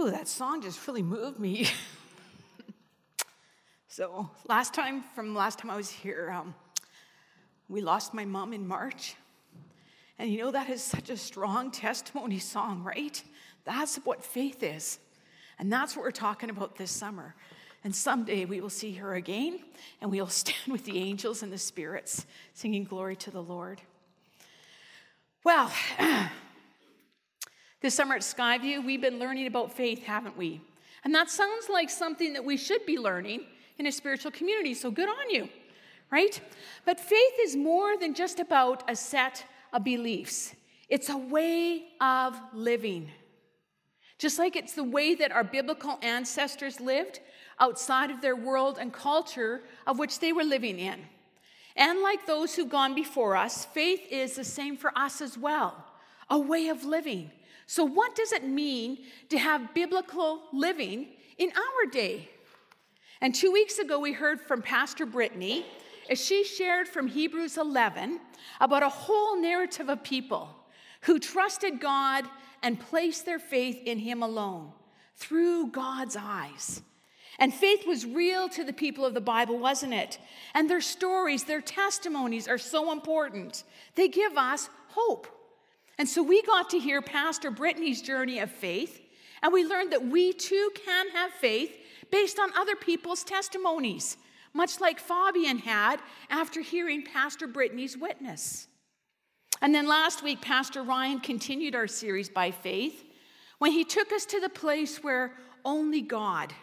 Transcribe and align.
Ooh, 0.00 0.10
that 0.10 0.28
song 0.28 0.62
just 0.62 0.86
really 0.86 1.02
moved 1.02 1.38
me. 1.38 1.68
so, 3.88 4.30
last 4.48 4.72
time, 4.72 5.02
from 5.14 5.34
last 5.34 5.58
time 5.58 5.70
I 5.70 5.76
was 5.76 5.90
here, 5.90 6.30
um, 6.34 6.54
we 7.68 7.82
lost 7.82 8.14
my 8.14 8.24
mom 8.24 8.54
in 8.54 8.66
March. 8.66 9.14
And 10.18 10.30
you 10.30 10.38
know, 10.38 10.52
that 10.52 10.70
is 10.70 10.82
such 10.82 11.10
a 11.10 11.18
strong 11.18 11.70
testimony 11.70 12.38
song, 12.38 12.82
right? 12.82 13.22
That's 13.64 13.96
what 13.96 14.24
faith 14.24 14.62
is. 14.62 14.98
And 15.58 15.70
that's 15.70 15.94
what 15.94 16.02
we're 16.02 16.12
talking 16.12 16.48
about 16.48 16.76
this 16.76 16.90
summer. 16.90 17.34
And 17.84 17.94
someday 17.94 18.46
we 18.46 18.62
will 18.62 18.70
see 18.70 18.94
her 18.94 19.16
again, 19.16 19.60
and 20.00 20.10
we 20.10 20.18
will 20.18 20.28
stand 20.28 20.72
with 20.72 20.86
the 20.86 20.96
angels 20.96 21.42
and 21.42 21.52
the 21.52 21.58
spirits 21.58 22.24
singing 22.54 22.84
glory 22.84 23.16
to 23.16 23.30
the 23.30 23.42
Lord. 23.42 23.82
Well, 25.44 25.70
this 27.80 27.94
summer 27.94 28.14
at 28.14 28.22
Skyview, 28.22 28.84
we've 28.84 29.00
been 29.00 29.18
learning 29.18 29.46
about 29.46 29.72
faith, 29.72 30.02
haven't 30.02 30.36
we? 30.36 30.60
And 31.04 31.14
that 31.14 31.30
sounds 31.30 31.68
like 31.70 31.88
something 31.88 32.34
that 32.34 32.44
we 32.44 32.56
should 32.56 32.84
be 32.84 32.98
learning 32.98 33.44
in 33.78 33.86
a 33.86 33.92
spiritual 33.92 34.30
community, 34.30 34.74
so 34.74 34.90
good 34.90 35.08
on 35.08 35.30
you, 35.30 35.48
right? 36.10 36.38
But 36.84 37.00
faith 37.00 37.32
is 37.42 37.56
more 37.56 37.96
than 37.96 38.12
just 38.12 38.38
about 38.38 38.88
a 38.90 38.94
set 38.94 39.44
of 39.72 39.84
beliefs, 39.84 40.54
it's 40.88 41.08
a 41.08 41.16
way 41.16 41.84
of 42.00 42.38
living. 42.52 43.08
Just 44.18 44.38
like 44.38 44.54
it's 44.54 44.74
the 44.74 44.84
way 44.84 45.14
that 45.14 45.32
our 45.32 45.44
biblical 45.44 45.98
ancestors 46.02 46.78
lived 46.78 47.20
outside 47.58 48.10
of 48.10 48.20
their 48.20 48.36
world 48.36 48.76
and 48.78 48.92
culture 48.92 49.62
of 49.86 49.98
which 49.98 50.18
they 50.18 50.34
were 50.34 50.44
living 50.44 50.78
in. 50.78 51.00
And 51.74 52.02
like 52.02 52.26
those 52.26 52.54
who've 52.54 52.68
gone 52.68 52.94
before 52.94 53.34
us, 53.34 53.64
faith 53.64 54.02
is 54.10 54.34
the 54.34 54.44
same 54.44 54.76
for 54.76 54.92
us 54.94 55.22
as 55.22 55.38
well 55.38 55.86
a 56.28 56.38
way 56.38 56.68
of 56.68 56.84
living. 56.84 57.30
So, 57.70 57.84
what 57.84 58.16
does 58.16 58.32
it 58.32 58.42
mean 58.42 58.98
to 59.28 59.38
have 59.38 59.72
biblical 59.74 60.42
living 60.52 61.06
in 61.38 61.52
our 61.52 61.88
day? 61.88 62.28
And 63.20 63.32
two 63.32 63.52
weeks 63.52 63.78
ago, 63.78 64.00
we 64.00 64.12
heard 64.12 64.40
from 64.40 64.60
Pastor 64.60 65.06
Brittany 65.06 65.64
as 66.10 66.20
she 66.20 66.42
shared 66.42 66.88
from 66.88 67.06
Hebrews 67.06 67.58
11 67.58 68.18
about 68.60 68.82
a 68.82 68.88
whole 68.88 69.40
narrative 69.40 69.88
of 69.88 70.02
people 70.02 70.48
who 71.02 71.20
trusted 71.20 71.78
God 71.80 72.24
and 72.60 72.80
placed 72.80 73.24
their 73.24 73.38
faith 73.38 73.80
in 73.86 74.00
Him 74.00 74.24
alone 74.24 74.72
through 75.14 75.68
God's 75.68 76.16
eyes. 76.18 76.82
And 77.38 77.54
faith 77.54 77.86
was 77.86 78.04
real 78.04 78.48
to 78.48 78.64
the 78.64 78.72
people 78.72 79.06
of 79.06 79.14
the 79.14 79.20
Bible, 79.20 79.60
wasn't 79.60 79.94
it? 79.94 80.18
And 80.54 80.68
their 80.68 80.80
stories, 80.80 81.44
their 81.44 81.60
testimonies 81.60 82.48
are 82.48 82.58
so 82.58 82.90
important. 82.90 83.62
They 83.94 84.08
give 84.08 84.36
us 84.36 84.68
hope. 84.88 85.28
And 86.00 86.08
so 86.08 86.22
we 86.22 86.40
got 86.40 86.70
to 86.70 86.78
hear 86.78 87.02
Pastor 87.02 87.50
Brittany's 87.50 88.00
journey 88.00 88.38
of 88.38 88.50
faith, 88.50 89.02
and 89.42 89.52
we 89.52 89.66
learned 89.66 89.92
that 89.92 90.06
we 90.06 90.32
too 90.32 90.70
can 90.86 91.10
have 91.10 91.30
faith 91.30 91.76
based 92.10 92.38
on 92.38 92.48
other 92.56 92.74
people's 92.74 93.22
testimonies, 93.22 94.16
much 94.54 94.80
like 94.80 94.98
Fabian 94.98 95.58
had 95.58 96.00
after 96.30 96.62
hearing 96.62 97.04
Pastor 97.04 97.46
Brittany's 97.46 97.98
witness. 97.98 98.66
And 99.60 99.74
then 99.74 99.86
last 99.86 100.22
week, 100.22 100.40
Pastor 100.40 100.82
Ryan 100.82 101.20
continued 101.20 101.74
our 101.74 101.86
series 101.86 102.30
by 102.30 102.50
faith 102.50 103.04
when 103.58 103.72
he 103.72 103.84
took 103.84 104.10
us 104.10 104.24
to 104.24 104.40
the 104.40 104.48
place 104.48 105.04
where 105.04 105.34
only 105.66 106.00
God 106.00 106.54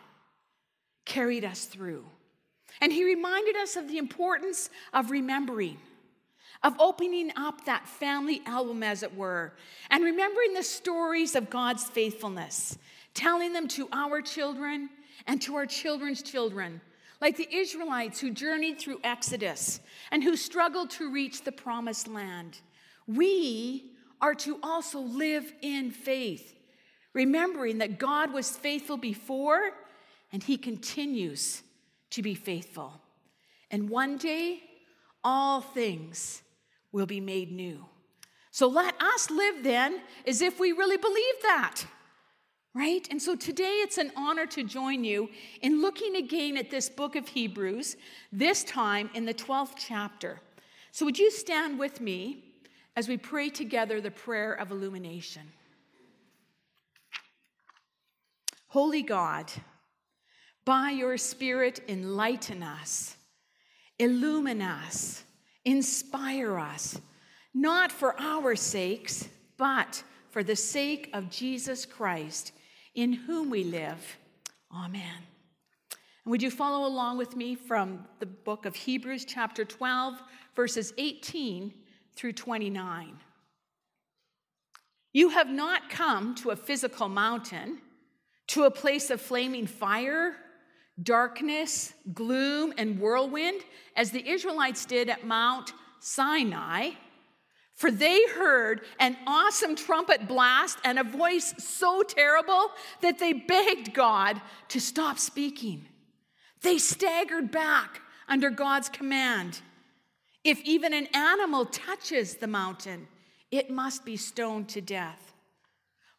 carried 1.05 1.45
us 1.45 1.65
through. 1.65 2.05
And 2.81 2.91
he 2.91 3.05
reminded 3.05 3.55
us 3.55 3.75
of 3.75 3.87
the 3.87 3.99
importance 3.99 4.71
of 4.93 5.11
remembering, 5.11 5.77
of 6.67 6.75
opening 6.81 7.31
up 7.37 7.63
that 7.63 7.87
family 7.87 8.41
album, 8.45 8.83
as 8.83 9.01
it 9.01 9.15
were, 9.15 9.53
and 9.89 10.03
remembering 10.03 10.53
the 10.53 10.61
stories 10.61 11.33
of 11.33 11.49
God's 11.49 11.85
faithfulness, 11.85 12.77
telling 13.13 13.53
them 13.53 13.69
to 13.69 13.87
our 13.93 14.21
children 14.21 14.89
and 15.27 15.41
to 15.43 15.55
our 15.55 15.65
children's 15.65 16.21
children, 16.21 16.81
like 17.21 17.37
the 17.37 17.47
Israelites 17.49 18.19
who 18.19 18.31
journeyed 18.31 18.79
through 18.79 18.99
Exodus 19.05 19.79
and 20.11 20.21
who 20.21 20.35
struggled 20.35 20.89
to 20.89 21.09
reach 21.09 21.43
the 21.43 21.53
promised 21.53 22.09
land. 22.09 22.59
We 23.07 23.93
are 24.19 24.35
to 24.35 24.59
also 24.61 24.99
live 24.99 25.49
in 25.61 25.89
faith, 25.89 26.53
remembering 27.13 27.77
that 27.77 27.97
God 27.97 28.33
was 28.33 28.57
faithful 28.57 28.97
before 28.97 29.71
and 30.33 30.43
he 30.43 30.57
continues 30.57 31.63
to 32.09 32.21
be 32.21 32.35
faithful. 32.35 32.99
And 33.71 33.89
one 33.89 34.17
day, 34.17 34.63
all 35.23 35.61
things 35.61 36.41
will 36.97 37.05
be 37.05 37.19
made 37.19 37.51
new. 37.51 37.85
So 38.49 38.67
let 38.67 38.99
us 38.99 39.29
live 39.29 39.63
then 39.63 40.01
as 40.25 40.41
if 40.41 40.59
we 40.59 40.71
really 40.71 40.97
believe 40.97 41.35
that, 41.43 41.85
right? 42.73 43.07
And 43.11 43.21
so 43.21 43.35
today 43.35 43.75
it's 43.83 43.99
an 43.99 44.11
honor 44.17 44.47
to 44.47 44.63
join 44.63 45.03
you 45.03 45.29
in 45.61 45.79
looking 45.79 46.15
again 46.15 46.57
at 46.57 46.71
this 46.71 46.89
book 46.89 47.15
of 47.15 47.27
Hebrews, 47.27 47.97
this 48.31 48.63
time 48.63 49.11
in 49.13 49.25
the 49.25 49.33
12th 49.35 49.75
chapter. 49.77 50.41
So 50.91 51.05
would 51.05 51.19
you 51.19 51.29
stand 51.29 51.77
with 51.77 52.01
me 52.01 52.45
as 52.95 53.07
we 53.07 53.15
pray 53.15 53.49
together 53.49 54.01
the 54.01 54.09
prayer 54.09 54.53
of 54.53 54.71
illumination? 54.71 55.43
Holy 58.69 59.03
God, 59.03 59.51
by 60.65 60.89
your 60.89 61.15
Spirit, 61.17 61.79
enlighten 61.87 62.63
us, 62.63 63.17
illumine 63.99 64.63
us, 64.63 65.23
inspire 65.67 66.57
us, 66.57 66.99
not 67.53 67.91
for 67.91 68.19
our 68.19 68.55
sakes, 68.55 69.27
but 69.57 70.01
for 70.31 70.41
the 70.41 70.55
sake 70.55 71.09
of 71.13 71.29
Jesus 71.29 71.85
Christ, 71.85 72.53
in 72.95 73.11
whom 73.11 73.49
we 73.49 73.65
live. 73.65 74.17
Amen. 74.73 75.23
And 76.23 76.31
would 76.31 76.41
you 76.41 76.51
follow 76.51 76.87
along 76.87 77.17
with 77.17 77.35
me 77.35 77.55
from 77.55 78.05
the 78.19 78.25
book 78.25 78.65
of 78.65 78.75
Hebrews, 78.75 79.25
chapter 79.25 79.65
12, 79.65 80.21
verses 80.55 80.93
18 80.97 81.73
through 82.15 82.33
29? 82.33 83.19
You 85.11 85.29
have 85.29 85.49
not 85.49 85.89
come 85.89 86.33
to 86.35 86.51
a 86.51 86.55
physical 86.55 87.09
mountain, 87.09 87.79
to 88.47 88.63
a 88.63 88.71
place 88.71 89.09
of 89.09 89.19
flaming 89.19 89.67
fire 89.67 90.37
darkness, 91.01 91.93
gloom, 92.13 92.73
and 92.77 92.99
whirlwind, 92.99 93.61
as 93.95 94.11
the 94.11 94.27
Israelites 94.27 94.85
did 94.85 95.09
at 95.09 95.25
Mount 95.25 95.73
Sinai. 95.99 96.91
For 97.73 97.91
they 97.91 98.27
heard 98.29 98.81
an 98.99 99.15
awesome 99.27 99.75
trumpet 99.75 100.27
blast 100.27 100.79
and 100.83 100.97
a 100.97 101.03
voice 101.03 101.53
so 101.59 102.01
terrible 102.01 102.71
that 103.01 103.19
they 103.19 103.33
begged 103.33 103.93
God 103.93 104.41
to 104.69 104.81
stop 104.81 105.19
speaking. 105.19 105.85
They 106.61 106.79
staggered 106.79 107.51
back 107.51 108.01
under 108.27 108.49
God's 108.49 108.89
command. 108.89 109.61
If 110.43 110.59
even 110.61 110.93
an 110.93 111.07
animal 111.13 111.65
touches 111.65 112.35
the 112.35 112.47
mountain, 112.47 113.07
it 113.51 113.69
must 113.69 114.03
be 114.03 114.17
stoned 114.17 114.69
to 114.69 114.81
death. 114.81 115.33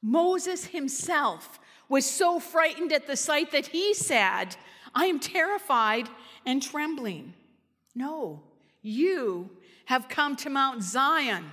Moses 0.01 0.67
himself 0.67 1.59
was 1.89 2.05
so 2.05 2.39
frightened 2.39 2.93
at 2.93 3.07
the 3.07 3.17
sight 3.17 3.53
that 3.53 3.69
he 3.69 3.95
said, 3.95 4.57
I 4.95 5.07
am 5.07 5.21
terrified 5.21 6.09
and 6.45 6.63
trembling. 6.63 7.35
No, 7.95 8.43
you 8.83 9.51
have 9.87 10.09
come 10.09 10.37
to 10.37 10.51
Mount 10.51 10.83
Zion, 10.83 11.51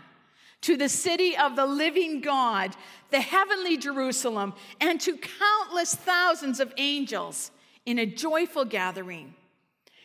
to 0.62 0.78
the 0.78 0.90
city 0.90 1.38
of 1.38 1.56
the 1.56 1.66
living 1.66 2.22
God, 2.22 2.76
the 3.12 3.22
heavenly 3.22 3.78
Jerusalem, 3.78 4.54
and 4.82 5.00
to 5.02 5.18
countless 5.18 5.96
thousands 5.96 6.60
of 6.60 6.74
angels 6.78 7.52
in 7.86 8.00
a 8.00 8.06
joyful 8.06 8.66
gathering. 8.66 9.36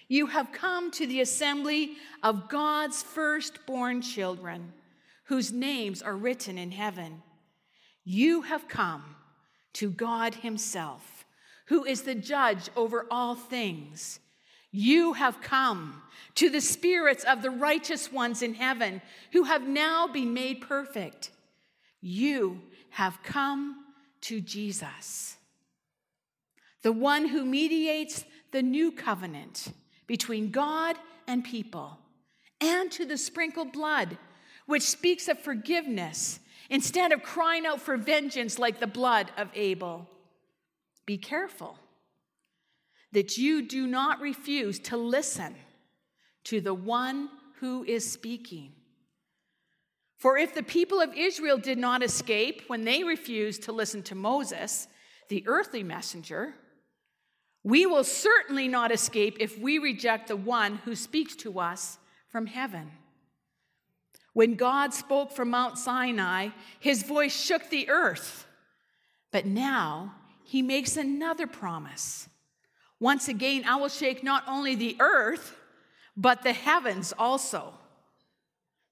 You 0.08 0.26
have 0.26 0.52
come 0.52 0.90
to 0.92 1.06
the 1.06 1.20
assembly 1.20 1.92
of 2.22 2.48
God's 2.48 3.02
firstborn 3.02 4.02
children, 4.02 4.72
whose 5.24 5.52
names 5.52 6.02
are 6.02 6.16
written 6.16 6.58
in 6.58 6.72
heaven. 6.72 7.22
You 8.04 8.42
have 8.42 8.68
come 8.68 9.04
to 9.74 9.90
God 9.90 10.36
Himself, 10.36 11.24
who 11.66 11.84
is 11.84 12.02
the 12.02 12.14
judge 12.14 12.68
over 12.76 13.06
all 13.10 13.34
things. 13.34 14.20
You 14.72 15.14
have 15.14 15.40
come 15.40 16.02
to 16.36 16.48
the 16.48 16.60
spirits 16.60 17.24
of 17.24 17.42
the 17.42 17.50
righteous 17.50 18.12
ones 18.12 18.42
in 18.42 18.54
heaven 18.54 19.02
who 19.32 19.44
have 19.44 19.66
now 19.66 20.06
been 20.06 20.32
made 20.32 20.60
perfect. 20.60 21.30
You 22.00 22.62
have 22.90 23.22
come 23.22 23.84
to 24.22 24.40
Jesus, 24.40 25.36
the 26.82 26.92
one 26.92 27.28
who 27.28 27.44
mediates 27.44 28.24
the 28.52 28.62
new 28.62 28.92
covenant 28.92 29.72
between 30.06 30.50
God 30.50 30.96
and 31.26 31.44
people, 31.44 31.98
and 32.60 32.90
to 32.92 33.06
the 33.06 33.16
sprinkled 33.16 33.72
blood, 33.72 34.18
which 34.66 34.82
speaks 34.82 35.28
of 35.28 35.38
forgiveness 35.38 36.40
instead 36.70 37.12
of 37.12 37.22
crying 37.22 37.66
out 37.66 37.80
for 37.80 37.96
vengeance 37.96 38.58
like 38.58 38.80
the 38.80 38.86
blood 38.86 39.30
of 39.36 39.48
Abel. 39.54 40.08
Be 41.04 41.18
careful 41.18 41.76
that 43.12 43.36
you 43.36 43.66
do 43.66 43.86
not 43.86 44.20
refuse 44.20 44.78
to 44.78 44.96
listen 44.96 45.56
to 46.44 46.60
the 46.60 46.72
one 46.72 47.28
who 47.58 47.84
is 47.84 48.10
speaking. 48.10 48.72
For 50.16 50.38
if 50.38 50.54
the 50.54 50.62
people 50.62 51.00
of 51.00 51.14
Israel 51.14 51.58
did 51.58 51.78
not 51.78 52.02
escape 52.02 52.62
when 52.68 52.84
they 52.84 53.02
refused 53.02 53.64
to 53.64 53.72
listen 53.72 54.02
to 54.04 54.14
Moses, 54.14 54.86
the 55.28 55.42
earthly 55.46 55.82
messenger, 55.82 56.54
we 57.64 57.84
will 57.84 58.04
certainly 58.04 58.68
not 58.68 58.92
escape 58.92 59.36
if 59.40 59.58
we 59.58 59.78
reject 59.78 60.28
the 60.28 60.36
one 60.36 60.76
who 60.84 60.94
speaks 60.94 61.34
to 61.36 61.58
us 61.58 61.98
from 62.28 62.46
heaven. 62.46 62.92
When 64.32 64.54
God 64.54 64.94
spoke 64.94 65.32
from 65.32 65.50
Mount 65.50 65.78
Sinai, 65.78 66.50
his 66.78 67.02
voice 67.02 67.38
shook 67.38 67.68
the 67.68 67.88
earth. 67.88 68.46
But 69.32 69.46
now 69.46 70.14
he 70.44 70.62
makes 70.62 70.96
another 70.96 71.46
promise. 71.46 72.28
Once 72.98 73.28
again, 73.28 73.64
I 73.66 73.76
will 73.76 73.88
shake 73.88 74.22
not 74.22 74.44
only 74.46 74.74
the 74.74 74.96
earth, 75.00 75.56
but 76.16 76.42
the 76.42 76.52
heavens 76.52 77.12
also. 77.18 77.74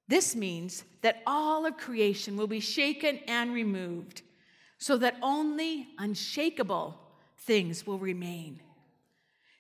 This 0.08 0.34
means 0.34 0.84
that 1.02 1.22
all 1.26 1.66
of 1.66 1.76
creation 1.76 2.36
will 2.36 2.46
be 2.46 2.60
shaken 2.60 3.20
and 3.28 3.52
removed, 3.52 4.22
so 4.78 4.96
that 4.96 5.16
only 5.22 5.88
unshakable 5.98 6.98
things 7.36 7.86
will 7.86 7.98
remain. 7.98 8.60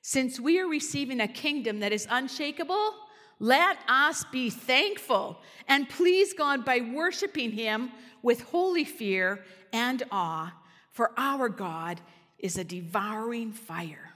Since 0.00 0.40
we 0.40 0.58
are 0.58 0.66
receiving 0.66 1.20
a 1.20 1.28
kingdom 1.28 1.80
that 1.80 1.92
is 1.92 2.06
unshakable, 2.08 2.94
let 3.38 3.78
us 3.88 4.24
be 4.24 4.50
thankful 4.50 5.38
and 5.68 5.88
please 5.88 6.32
God 6.32 6.64
by 6.64 6.80
worshiping 6.80 7.52
Him 7.52 7.90
with 8.22 8.40
holy 8.42 8.84
fear 8.84 9.44
and 9.72 10.02
awe, 10.10 10.52
for 10.92 11.12
our 11.16 11.48
God 11.48 12.00
is 12.38 12.58
a 12.58 12.64
devouring 12.64 13.52
fire. 13.52 14.14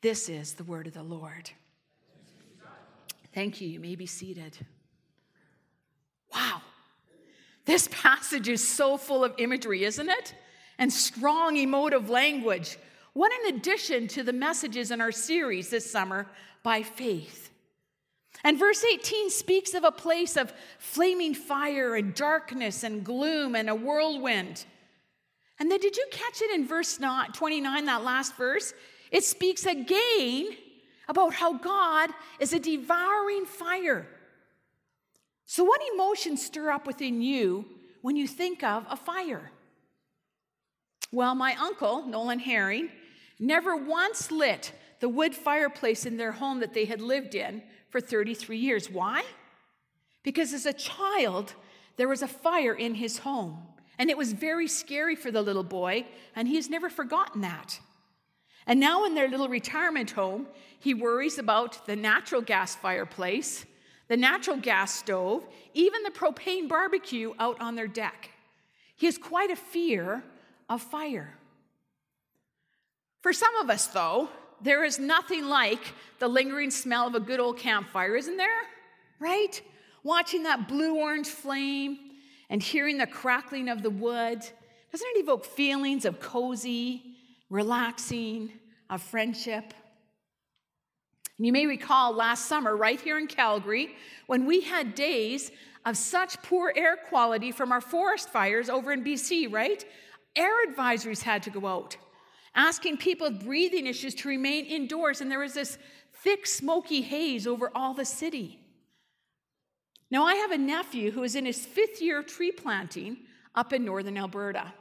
This 0.00 0.28
is 0.28 0.54
the 0.54 0.64
word 0.64 0.86
of 0.86 0.94
the 0.94 1.02
Lord. 1.02 1.50
Thank 3.32 3.60
you. 3.60 3.68
You 3.68 3.80
may 3.80 3.94
be 3.94 4.06
seated. 4.06 4.56
Wow. 6.32 6.62
This 7.64 7.88
passage 7.90 8.48
is 8.48 8.66
so 8.66 8.96
full 8.96 9.24
of 9.24 9.34
imagery, 9.38 9.84
isn't 9.84 10.08
it? 10.08 10.34
And 10.78 10.92
strong 10.92 11.56
emotive 11.56 12.08
language. 12.08 12.78
What 13.12 13.32
an 13.32 13.54
addition 13.54 14.08
to 14.08 14.22
the 14.22 14.32
messages 14.32 14.90
in 14.90 15.00
our 15.00 15.12
series 15.12 15.70
this 15.70 15.90
summer 15.90 16.26
by 16.62 16.82
faith. 16.82 17.50
And 18.44 18.58
verse 18.58 18.84
18 18.84 19.30
speaks 19.30 19.74
of 19.74 19.84
a 19.84 19.90
place 19.90 20.36
of 20.36 20.52
flaming 20.78 21.34
fire 21.34 21.96
and 21.96 22.14
darkness 22.14 22.82
and 22.82 23.04
gloom 23.04 23.54
and 23.54 23.68
a 23.68 23.74
whirlwind. 23.74 24.64
And 25.58 25.70
then 25.70 25.80
did 25.80 25.96
you 25.96 26.06
catch 26.10 26.42
it 26.42 26.54
in 26.54 26.66
verse 26.66 26.98
29, 26.98 27.84
that 27.86 28.04
last 28.04 28.36
verse? 28.36 28.74
It 29.10 29.24
speaks 29.24 29.64
again 29.64 30.48
about 31.08 31.34
how 31.34 31.54
God 31.54 32.10
is 32.40 32.52
a 32.52 32.58
devouring 32.58 33.46
fire. 33.46 34.06
So, 35.46 35.64
what 35.64 35.80
emotions 35.94 36.44
stir 36.44 36.70
up 36.70 36.86
within 36.86 37.22
you 37.22 37.64
when 38.02 38.16
you 38.16 38.26
think 38.26 38.62
of 38.62 38.84
a 38.90 38.96
fire? 38.96 39.52
Well, 41.12 41.34
my 41.34 41.54
uncle, 41.54 42.04
Nolan 42.04 42.40
Herring, 42.40 42.90
never 43.38 43.76
once 43.76 44.30
lit 44.30 44.72
the 45.00 45.08
wood 45.08 45.34
fireplace 45.34 46.04
in 46.04 46.16
their 46.16 46.32
home 46.32 46.60
that 46.60 46.74
they 46.74 46.84
had 46.84 47.00
lived 47.00 47.34
in 47.34 47.62
for 47.90 48.00
33 48.00 48.58
years. 48.58 48.90
Why? 48.90 49.24
Because 50.22 50.52
as 50.52 50.66
a 50.66 50.72
child, 50.72 51.54
there 51.96 52.08
was 52.08 52.22
a 52.22 52.28
fire 52.28 52.74
in 52.74 52.94
his 52.94 53.18
home, 53.18 53.58
and 53.98 54.10
it 54.10 54.18
was 54.18 54.32
very 54.32 54.68
scary 54.68 55.16
for 55.16 55.30
the 55.30 55.42
little 55.42 55.62
boy, 55.62 56.06
and 56.34 56.48
he 56.48 56.56
has 56.56 56.68
never 56.68 56.90
forgotten 56.90 57.40
that. 57.42 57.80
And 58.66 58.80
now, 58.80 59.04
in 59.04 59.14
their 59.14 59.28
little 59.28 59.48
retirement 59.48 60.10
home, 60.10 60.48
he 60.78 60.92
worries 60.92 61.38
about 61.38 61.86
the 61.86 61.94
natural 61.94 62.42
gas 62.42 62.74
fireplace, 62.74 63.64
the 64.08 64.16
natural 64.16 64.56
gas 64.56 64.92
stove, 64.92 65.46
even 65.72 66.02
the 66.02 66.10
propane 66.10 66.68
barbecue 66.68 67.32
out 67.38 67.60
on 67.60 67.76
their 67.76 67.86
deck. 67.86 68.30
He 68.96 69.06
has 69.06 69.18
quite 69.18 69.50
a 69.50 69.56
fear 69.56 70.24
of 70.68 70.82
fire. 70.82 71.34
For 73.20 73.32
some 73.32 73.54
of 73.56 73.70
us, 73.70 73.86
though, 73.88 74.28
there 74.62 74.84
is 74.84 74.98
nothing 74.98 75.46
like 75.46 75.92
the 76.18 76.28
lingering 76.28 76.70
smell 76.70 77.06
of 77.06 77.14
a 77.14 77.20
good 77.20 77.40
old 77.40 77.58
campfire, 77.58 78.16
isn't 78.16 78.36
there? 78.36 78.62
Right? 79.18 79.60
Watching 80.02 80.44
that 80.44 80.68
blue 80.68 80.96
orange 80.96 81.28
flame 81.28 81.98
and 82.48 82.62
hearing 82.62 82.98
the 82.98 83.06
crackling 83.06 83.68
of 83.68 83.82
the 83.82 83.90
wood, 83.90 84.40
doesn't 84.92 85.08
it 85.16 85.18
evoke 85.18 85.44
feelings 85.44 86.04
of 86.04 86.20
cozy, 86.20 87.02
relaxing, 87.50 88.50
of 88.88 89.02
friendship? 89.02 89.74
And 91.38 91.46
You 91.46 91.52
may 91.52 91.66
recall 91.66 92.12
last 92.14 92.46
summer, 92.46 92.76
right 92.76 93.00
here 93.00 93.18
in 93.18 93.26
Calgary, 93.26 93.94
when 94.26 94.46
we 94.46 94.62
had 94.62 94.94
days 94.94 95.50
of 95.84 95.96
such 95.96 96.40
poor 96.42 96.72
air 96.74 96.96
quality 96.96 97.52
from 97.52 97.72
our 97.72 97.80
forest 97.80 98.30
fires 98.30 98.70
over 98.70 98.92
in 98.92 99.04
BC, 99.04 99.52
right? 99.52 99.84
Air 100.34 100.66
advisories 100.66 101.22
had 101.22 101.42
to 101.44 101.50
go 101.50 101.66
out 101.66 101.96
asking 102.56 102.96
people 102.96 103.28
with 103.28 103.44
breathing 103.44 103.86
issues 103.86 104.14
to 104.16 104.28
remain 104.28 104.64
indoors, 104.64 105.20
and 105.20 105.30
there 105.30 105.38
was 105.38 105.54
this 105.54 105.78
thick, 106.22 106.46
smoky 106.46 107.02
haze 107.02 107.46
over 107.46 107.70
all 107.74 107.94
the 107.94 108.04
city. 108.04 108.58
Now, 110.10 110.24
I 110.24 110.36
have 110.36 110.50
a 110.50 110.58
nephew 110.58 111.10
who 111.10 111.22
is 111.22 111.36
in 111.36 111.44
his 111.44 111.64
fifth 111.64 112.00
year 112.00 112.18
of 112.18 112.26
tree 112.26 112.50
planting 112.50 113.18
up 113.54 113.72
in 113.72 113.84
northern 113.84 114.16
Alberta, 114.16 114.72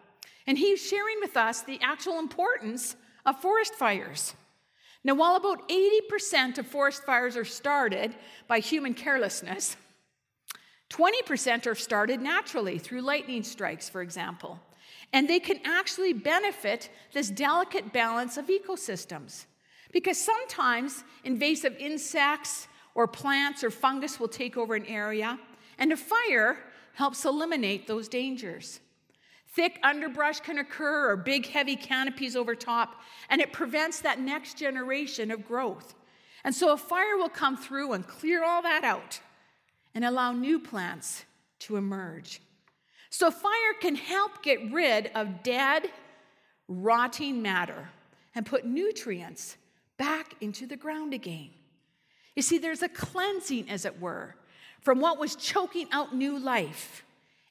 and 0.47 0.57
he's 0.57 0.81
sharing 0.81 1.17
with 1.19 1.35
us 1.35 1.61
the 1.61 1.79
actual 1.81 2.19
importance 2.19 2.95
of 3.25 3.41
forest 3.41 3.73
fires. 3.75 4.33
Now, 5.03 5.15
while 5.15 5.35
about 5.35 5.69
80% 5.69 6.57
of 6.57 6.67
forest 6.67 7.03
fires 7.03 7.35
are 7.35 7.45
started 7.45 8.15
by 8.47 8.59
human 8.59 8.93
carelessness, 8.93 9.75
20% 10.91 11.67
are 11.67 11.75
started 11.75 12.21
naturally 12.21 12.79
through 12.79 13.01
lightning 13.01 13.43
strikes, 13.43 13.89
for 13.89 14.01
example 14.01 14.59
and 15.15 15.29
they 15.29 15.39
can 15.39 15.61
actually 15.63 16.11
benefit 16.11 16.89
this 17.13 17.29
delicate 17.29 17.93
balance 17.93 18.35
of 18.35 18.47
ecosystems. 18.47 19.45
Because 19.93 20.19
sometimes 20.19 21.05
invasive 21.23 21.73
insects 21.79 22.67
or 22.95 23.07
plants 23.07 23.63
or 23.63 23.71
fungus 23.71 24.19
will 24.19 24.27
take 24.27 24.57
over 24.57 24.75
an 24.75 24.85
area, 24.87 25.39
and 25.79 25.93
a 25.93 25.97
fire 25.97 26.57
helps 26.95 27.23
eliminate 27.23 27.87
those 27.87 28.09
dangers. 28.09 28.81
Thick 29.47 29.79
underbrush 29.83 30.41
can 30.41 30.57
occur 30.57 31.09
or 31.09 31.15
big, 31.15 31.47
heavy 31.47 31.77
canopies 31.77 32.35
over 32.35 32.53
top, 32.53 33.01
and 33.29 33.39
it 33.39 33.53
prevents 33.53 34.01
that 34.01 34.19
next 34.19 34.57
generation 34.57 35.31
of 35.31 35.47
growth. 35.47 35.95
And 36.43 36.53
so 36.53 36.73
a 36.73 36.77
fire 36.77 37.15
will 37.15 37.29
come 37.29 37.55
through 37.55 37.93
and 37.93 38.05
clear 38.05 38.43
all 38.43 38.61
that 38.63 38.83
out 38.83 39.21
and 39.93 40.03
allow 40.03 40.33
new 40.33 40.59
plants 40.59 41.23
to 41.59 41.77
emerge. 41.77 42.41
So, 43.17 43.31
fire 43.31 43.73
can 43.79 43.95
help 43.95 44.43
get 44.43 44.73
rid 44.73 45.09
of 45.15 45.41
dead, 45.41 45.89
rotting 46.67 47.41
matter 47.41 47.87
and 48.35 48.45
put 48.45 48.65
nutrients 48.65 49.55
back 49.95 50.33
into 50.41 50.67
the 50.67 50.75
ground 50.75 51.13
again. 51.13 51.51
You 52.35 52.41
see, 52.41 52.57
there's 52.57 52.81
a 52.81 52.89
cleansing, 52.89 53.69
as 53.69 53.85
it 53.85 54.01
were, 54.01 54.35
from 54.81 54.99
what 54.99 55.17
was 55.17 55.37
choking 55.37 55.87
out 55.93 56.13
new 56.13 56.37
life 56.37 57.05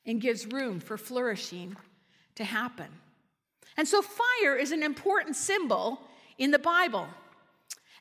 and 0.04 0.20
gives 0.20 0.44
room 0.44 0.80
for 0.80 0.98
flourishing 0.98 1.78
to 2.34 2.44
happen. 2.44 2.88
And 3.78 3.88
so, 3.88 4.02
fire 4.02 4.56
is 4.56 4.70
an 4.70 4.82
important 4.82 5.34
symbol 5.34 5.98
in 6.36 6.50
the 6.50 6.58
Bible. 6.58 7.08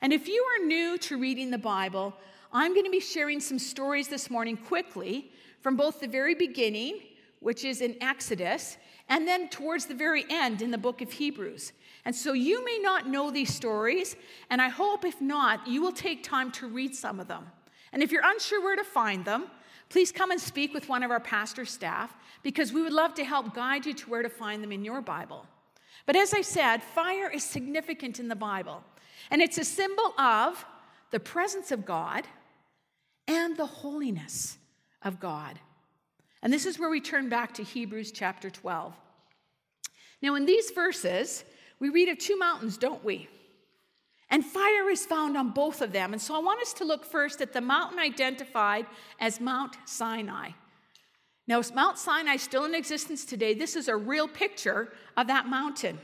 And 0.02 0.12
if 0.12 0.28
you 0.28 0.44
are 0.44 0.66
new 0.66 0.98
to 0.98 1.18
reading 1.18 1.50
the 1.50 1.58
Bible, 1.58 2.14
I'm 2.52 2.74
going 2.74 2.86
to 2.86 2.92
be 2.92 3.00
sharing 3.00 3.40
some 3.40 3.58
stories 3.58 4.10
this 4.10 4.30
morning 4.30 4.58
quickly 4.58 5.32
from 5.62 5.78
both 5.78 6.02
the 6.02 6.10
very 6.10 6.36
beginning 6.36 7.00
which 7.44 7.64
is 7.66 7.82
in 7.82 7.96
Exodus, 8.02 8.78
and 9.10 9.28
then 9.28 9.50
towards 9.50 9.86
the 9.86 9.94
very 9.94 10.26
end 10.30 10.62
in 10.62 10.72
the 10.72 10.78
book 10.78 11.02
of 11.02 11.12
Hebrews. 11.12 11.74
And 12.06 12.16
so 12.16 12.34
you 12.34 12.64
may 12.66 12.80
not 12.82 13.08
know 13.08 13.32
these 13.32 13.54
stories, 13.54 14.16
and 14.50 14.62
I 14.62 14.70
hope 14.70 15.06
if 15.06 15.22
not, 15.22 15.68
you 15.68 15.82
will 15.82 15.92
take 15.92 16.24
time 16.24 16.52
to 16.54 16.68
read 16.68 16.96
some 16.96 17.20
of 17.20 17.28
them. 17.28 17.46
And 17.92 18.02
if 18.02 18.12
you're 18.12 18.24
unsure 18.26 18.62
where 18.62 18.76
to 18.76 18.84
find 18.84 19.24
them, 19.24 19.48
please 19.90 20.12
come 20.12 20.32
and 20.32 20.40
speak 20.40 20.74
with 20.74 20.90
one 20.90 21.04
of 21.04 21.12
our 21.12 21.20
pastor 21.20 21.66
staff 21.66 22.16
because 22.42 22.74
we 22.74 22.82
would 22.82 22.94
love 22.94 23.14
to 23.16 23.24
help 23.24 23.54
guide 23.54 23.86
you 23.86 23.94
to 23.94 24.10
where 24.10 24.24
to 24.24 24.30
find 24.30 24.64
them 24.64 24.72
in 24.72 24.84
your 24.84 25.02
Bible. 25.02 25.46
But 26.06 26.16
as 26.16 26.34
I 26.34 26.42
said, 26.42 26.82
fire 26.82 27.30
is 27.30 27.44
significant 27.44 28.20
in 28.20 28.28
the 28.28 28.36
Bible, 28.36 28.84
and 29.30 29.42
it's 29.42 29.58
a 29.58 29.66
symbol 29.66 30.14
of 30.20 30.66
the 31.12 31.20
presence 31.20 31.72
of 31.72 31.86
God 31.86 32.26
and 33.28 33.56
the 33.56 33.66
holiness 33.66 34.58
of 35.02 35.20
God. 35.20 35.60
And 36.44 36.52
this 36.52 36.66
is 36.66 36.78
where 36.78 36.90
we 36.90 37.00
turn 37.00 37.30
back 37.30 37.54
to 37.54 37.64
Hebrews 37.64 38.12
chapter 38.12 38.50
12. 38.50 38.94
Now, 40.22 40.36
in 40.36 40.46
these 40.46 40.72
verses, 40.72 41.46
we 41.80 41.88
read 41.88 42.10
of 42.10 42.18
two 42.18 42.38
mountains, 42.38 42.78
don't 42.78 43.04
we? 43.04 43.30
And 44.30 44.46
fire 44.46 44.90
is 44.90 45.06
found 45.06 45.38
on 45.38 45.52
both 45.52 45.82
of 45.82 45.94
them. 45.94 46.12
And 46.12 46.22
so 46.22 46.36
I 46.36 46.40
want 46.40 46.62
us 46.62 46.74
to 46.74 46.86
look 46.86 47.06
first 47.06 47.40
at 47.40 47.54
the 47.54 47.62
mountain 47.62 47.98
identified 47.98 48.86
as 49.22 49.40
Mount 49.40 49.78
Sinai. 49.86 50.50
Now, 51.48 51.62
Mount 51.74 51.98
Sinai 51.98 52.36
still 52.36 52.66
in 52.66 52.76
existence 52.76 53.24
today. 53.24 53.54
This 53.54 53.78
is 53.78 53.88
a 53.88 53.96
real 53.96 54.28
picture 54.28 54.92
of 55.16 55.28
that 55.28 55.48
mountain. 55.48 55.98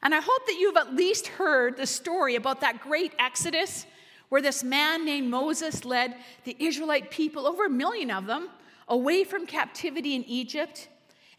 And 0.00 0.14
I 0.14 0.20
hope 0.20 0.46
that 0.46 0.58
you've 0.60 0.76
at 0.76 0.94
least 0.94 1.26
heard 1.26 1.76
the 1.76 1.86
story 1.86 2.36
about 2.36 2.60
that 2.60 2.80
great 2.80 3.14
Exodus 3.18 3.84
where 4.28 4.42
this 4.42 4.62
man 4.62 5.04
named 5.04 5.28
Moses 5.28 5.84
led 5.84 6.16
the 6.44 6.56
Israelite 6.58 7.10
people, 7.10 7.46
over 7.46 7.66
a 7.66 7.70
million 7.70 8.10
of 8.10 8.26
them, 8.26 8.48
away 8.88 9.24
from 9.24 9.46
captivity 9.46 10.14
in 10.14 10.24
Egypt 10.24 10.88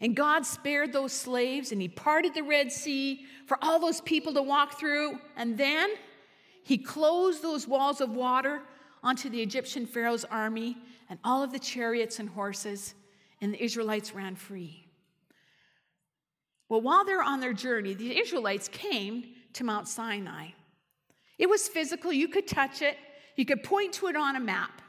And 0.00 0.14
God 0.14 0.46
spared 0.46 0.92
those 0.92 1.12
slaves 1.12 1.72
and 1.72 1.80
he 1.80 1.88
parted 1.88 2.34
the 2.34 2.42
Red 2.42 2.70
Sea 2.70 3.24
for 3.46 3.58
all 3.62 3.80
those 3.80 4.00
people 4.00 4.32
to 4.34 4.42
walk 4.42 4.78
through. 4.78 5.18
And 5.36 5.58
then 5.58 5.90
he 6.62 6.78
closed 6.78 7.42
those 7.42 7.66
walls 7.66 8.00
of 8.00 8.10
water 8.10 8.62
onto 9.02 9.28
the 9.28 9.40
Egyptian 9.40 9.86
Pharaoh's 9.86 10.24
army 10.24 10.76
and 11.08 11.18
all 11.24 11.42
of 11.42 11.52
the 11.52 11.58
chariots 11.58 12.18
and 12.18 12.28
horses, 12.28 12.94
and 13.40 13.54
the 13.54 13.64
Israelites 13.64 14.14
ran 14.14 14.36
free. 14.36 14.84
Well, 16.68 16.82
while 16.82 17.06
they're 17.06 17.22
on 17.22 17.40
their 17.40 17.54
journey, 17.54 17.94
the 17.94 18.18
Israelites 18.18 18.68
came 18.68 19.24
to 19.54 19.64
Mount 19.64 19.88
Sinai. 19.88 20.48
It 21.38 21.48
was 21.48 21.66
physical, 21.66 22.12
you 22.12 22.28
could 22.28 22.46
touch 22.46 22.82
it, 22.82 22.98
you 23.36 23.46
could 23.46 23.62
point 23.62 23.94
to 23.94 24.08
it 24.08 24.16
on 24.16 24.36
a 24.36 24.40
map. 24.40 24.82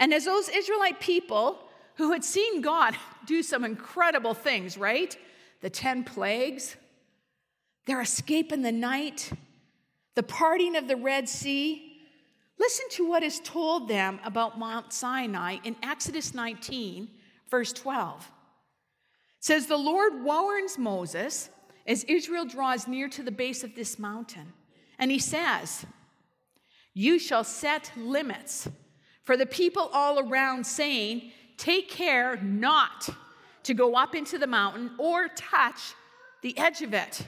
And 0.00 0.12
as 0.12 0.24
those 0.24 0.48
Israelite 0.48 0.98
people 0.98 1.60
who 1.96 2.12
had 2.12 2.24
seen 2.24 2.60
God 2.60 2.96
do 3.26 3.42
some 3.42 3.64
incredible 3.64 4.34
things, 4.34 4.78
right? 4.78 5.16
The 5.60 5.70
10 5.70 6.04
plagues, 6.04 6.76
their 7.86 8.00
escape 8.00 8.52
in 8.52 8.62
the 8.62 8.72
night, 8.72 9.32
the 10.14 10.22
parting 10.22 10.76
of 10.76 10.88
the 10.88 10.96
Red 10.96 11.28
Sea. 11.28 11.82
Listen 12.58 12.86
to 12.92 13.06
what 13.06 13.22
is 13.22 13.40
told 13.40 13.88
them 13.88 14.18
about 14.24 14.58
Mount 14.58 14.92
Sinai 14.92 15.58
in 15.64 15.76
Exodus 15.82 16.34
19, 16.34 17.08
verse 17.50 17.72
12. 17.72 18.24
It 19.38 19.44
says, 19.44 19.66
The 19.66 19.76
Lord 19.76 20.22
warns 20.22 20.78
Moses 20.78 21.50
as 21.86 22.04
Israel 22.04 22.44
draws 22.44 22.88
near 22.88 23.08
to 23.08 23.22
the 23.22 23.30
base 23.30 23.62
of 23.62 23.74
this 23.74 23.98
mountain. 23.98 24.52
And 24.98 25.10
he 25.10 25.18
says, 25.18 25.84
You 26.94 27.18
shall 27.18 27.44
set 27.44 27.92
limits 27.96 28.68
for 29.22 29.36
the 29.36 29.46
people 29.46 29.90
all 29.92 30.18
around, 30.18 30.66
saying, 30.66 31.30
Take 31.56 31.88
care 31.90 32.36
not 32.36 33.08
to 33.64 33.74
go 33.74 33.94
up 33.94 34.14
into 34.14 34.38
the 34.38 34.46
mountain 34.46 34.90
or 34.98 35.28
touch 35.28 35.94
the 36.42 36.56
edge 36.58 36.82
of 36.82 36.94
it. 36.94 37.26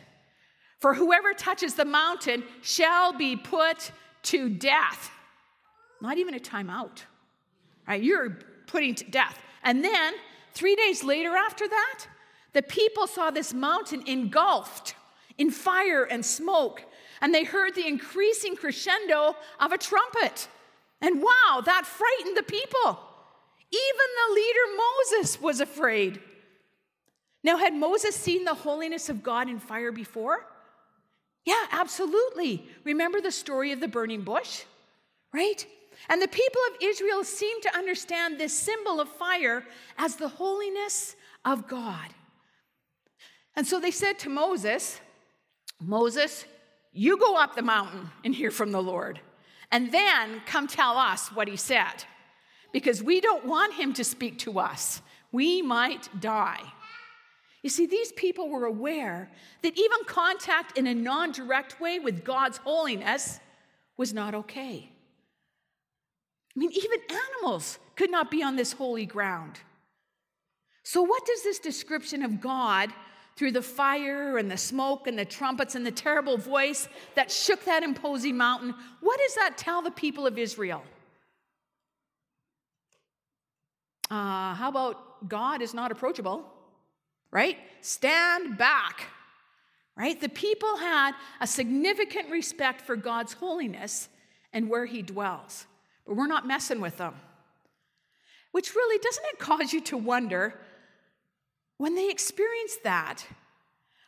For 0.79 0.95
whoever 0.95 1.33
touches 1.33 1.75
the 1.75 1.85
mountain 1.85 2.45
shall 2.63 3.13
be 3.13 3.37
put 3.37 3.91
to 4.25 4.49
death. 4.49 5.11
Not 6.01 6.19
even 6.19 6.35
a 6.35 6.39
timeout. 6.39 7.03
Right? 7.87 8.03
You're 8.03 8.39
putting 8.67 8.95
to 8.97 9.05
death. 9.05 9.39
And 9.65 9.83
then, 9.83 10.15
three 10.53 10.77
days 10.77 11.03
later 11.03 11.35
after 11.35 11.67
that, 11.67 12.07
the 12.53 12.63
people 12.63 13.07
saw 13.07 13.31
this 13.31 13.53
mountain 13.53 14.05
engulfed 14.07 14.95
in 15.37 15.51
fire 15.51 16.05
and 16.05 16.25
smoke, 16.25 16.85
and 17.21 17.35
they 17.35 17.45
heard 17.45 17.75
the 17.75 17.87
increasing 17.87 18.57
crescendo 18.57 19.37
of 19.59 19.73
a 19.73 19.79
trumpet. 19.79 20.49
And 21.01 21.23
wow, 21.23 21.63
that 21.65 21.87
frightened 21.87 22.37
the 22.37 22.43
people. 22.43 23.01
Even 23.71 24.07
the 24.29 24.35
leader 24.35 24.61
Moses 24.77 25.41
was 25.41 25.61
afraid. 25.61 26.21
Now, 27.45 27.57
had 27.57 27.75
Moses 27.75 28.17
seen 28.17 28.45
the 28.45 28.55
holiness 28.55 29.09
of 29.09 29.23
God 29.23 29.49
in 29.49 29.59
fire 29.59 29.93
before? 29.93 30.47
Yeah, 31.45 31.65
absolutely. 31.71 32.67
Remember 32.85 33.21
the 33.21 33.31
story 33.31 33.73
of 33.73 33.81
the 33.81 33.89
burning 33.89 34.23
bush? 34.23 34.65
Right? 35.33 35.67
And 36.09 36.21
the 36.23 36.29
people 36.29 36.61
of 36.71 36.77
Israel 36.83 37.25
seemed 37.25 37.63
to 37.63 37.77
understand 37.77 38.39
this 38.39 38.53
symbol 38.53 39.01
of 39.01 39.09
fire 39.09 39.65
as 39.97 40.17
the 40.17 40.29
holiness 40.29 41.17
of 41.45 41.69
God. 41.69 42.09
And 43.57 43.67
so 43.67 43.81
they 43.81 43.91
said 43.91 44.19
to 44.21 44.29
Moses, 44.29 45.01
Moses, 45.81 46.45
you 46.93 47.19
go 47.19 47.37
up 47.37 47.55
the 47.55 47.63
mountain 47.63 48.11
and 48.25 48.35
hear 48.35 48.51
from 48.51 48.73
the 48.73 48.83
Lord, 48.83 49.21
and 49.71 49.93
then 49.93 50.43
come 50.47 50.67
tell 50.67 50.97
us 50.97 51.29
what 51.33 51.49
he 51.49 51.57
said 51.57 52.05
because 52.73 53.03
we 53.03 53.21
don't 53.21 53.45
want 53.45 53.75
him 53.75 53.93
to 53.95 54.05
speak 54.05 54.39
to 54.41 54.59
us. 54.59 55.03
We 55.33 55.63
might 55.63 56.09
die. 56.21 56.61
You 57.63 57.71
see, 57.71 57.87
these 57.87 58.13
people 58.13 58.49
were 58.49 58.67
aware 58.67 59.31
that 59.63 59.77
even 59.77 59.99
contact 60.07 60.79
in 60.79 60.87
a 60.87 60.95
non 60.95 61.33
direct 61.33 61.81
way 61.81 61.99
with 61.99 62.25
God's 62.25 62.59
holiness 62.59 63.41
was 63.97 64.15
not 64.15 64.35
okay. 64.35 64.91
I 66.57 66.59
mean, 66.59 66.71
even 66.73 67.01
animals 67.11 67.79
could 67.97 68.11
not 68.11 68.31
be 68.31 68.43
on 68.43 68.57
this 68.57 68.73
holy 68.73 69.07
ground. 69.07 69.59
So, 70.83 71.03
what 71.03 71.27
does 71.27 71.43
this 71.43 71.59
description 71.59 72.23
of 72.23 72.41
God 72.41 72.93
through 73.39 73.53
the 73.53 73.63
fire 73.63 74.39
and 74.39 74.51
the 74.51 74.57
smoke 74.57 75.07
and 75.07 75.17
the 75.17 75.25
trumpets 75.25 75.77
and 75.77 75.87
the 75.87 75.93
terrible 75.93 76.37
voice 76.37 76.89
that 77.15 77.31
shook 77.31 77.65
that 77.65 77.85
imposing 77.85 78.37
mountain, 78.37 78.75
what 79.01 79.21
does 79.21 79.35
that 79.37 79.57
tell 79.57 79.81
the 79.81 79.93
people 79.93 80.27
of 80.27 80.39
Israel? 80.39 80.83
Uh, 84.11 84.55
how 84.55 84.69
about 84.69 85.29
God 85.29 85.63
is 85.63 85.75
not 85.75 85.93
approachable? 85.93 86.45
Right? 87.31 87.59
Stand 87.81 88.57
back. 88.57 89.09
Right? 89.97 90.21
The 90.21 90.29
people 90.29 90.77
had 90.77 91.13
a 91.41 91.47
significant 91.47 92.31
respect 92.31 92.83
for 92.83 92.97
God's 92.97 93.33
holiness 93.33 94.09
and 94.53 94.69
where 94.69 94.87
he 94.87 95.03
dwells. 95.03 95.67
But 96.07 96.17
we're 96.17 96.27
not 96.27 96.47
messing 96.47 96.81
with 96.81 96.97
them. 96.97 97.15
Which 98.53 98.75
really, 98.75 98.99
doesn't 98.99 99.25
it 99.33 99.39
cause 99.39 99.73
you 99.73 99.81
to 99.83 99.97
wonder 99.97 100.55
when 101.77 101.95
they 101.95 102.11
experienced 102.11 102.83
that, 102.85 103.27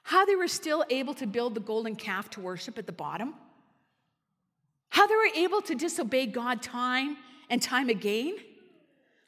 how 0.03 0.25
they 0.25 0.35
were 0.35 0.49
still 0.49 0.85
able 0.91 1.15
to 1.15 1.27
build 1.27 1.55
the 1.55 1.61
golden 1.61 1.95
calf 1.95 2.31
to 2.31 2.41
worship 2.41 2.79
at 2.79 2.87
the 2.87 2.93
bottom? 2.93 3.35
How 4.89 5.07
they 5.07 5.15
were 5.15 5.31
able 5.37 5.61
to 5.63 5.75
disobey 5.75 6.27
God 6.27 6.63
time 6.63 7.17
and 7.49 7.61
time 7.61 7.89
again? 7.89 8.37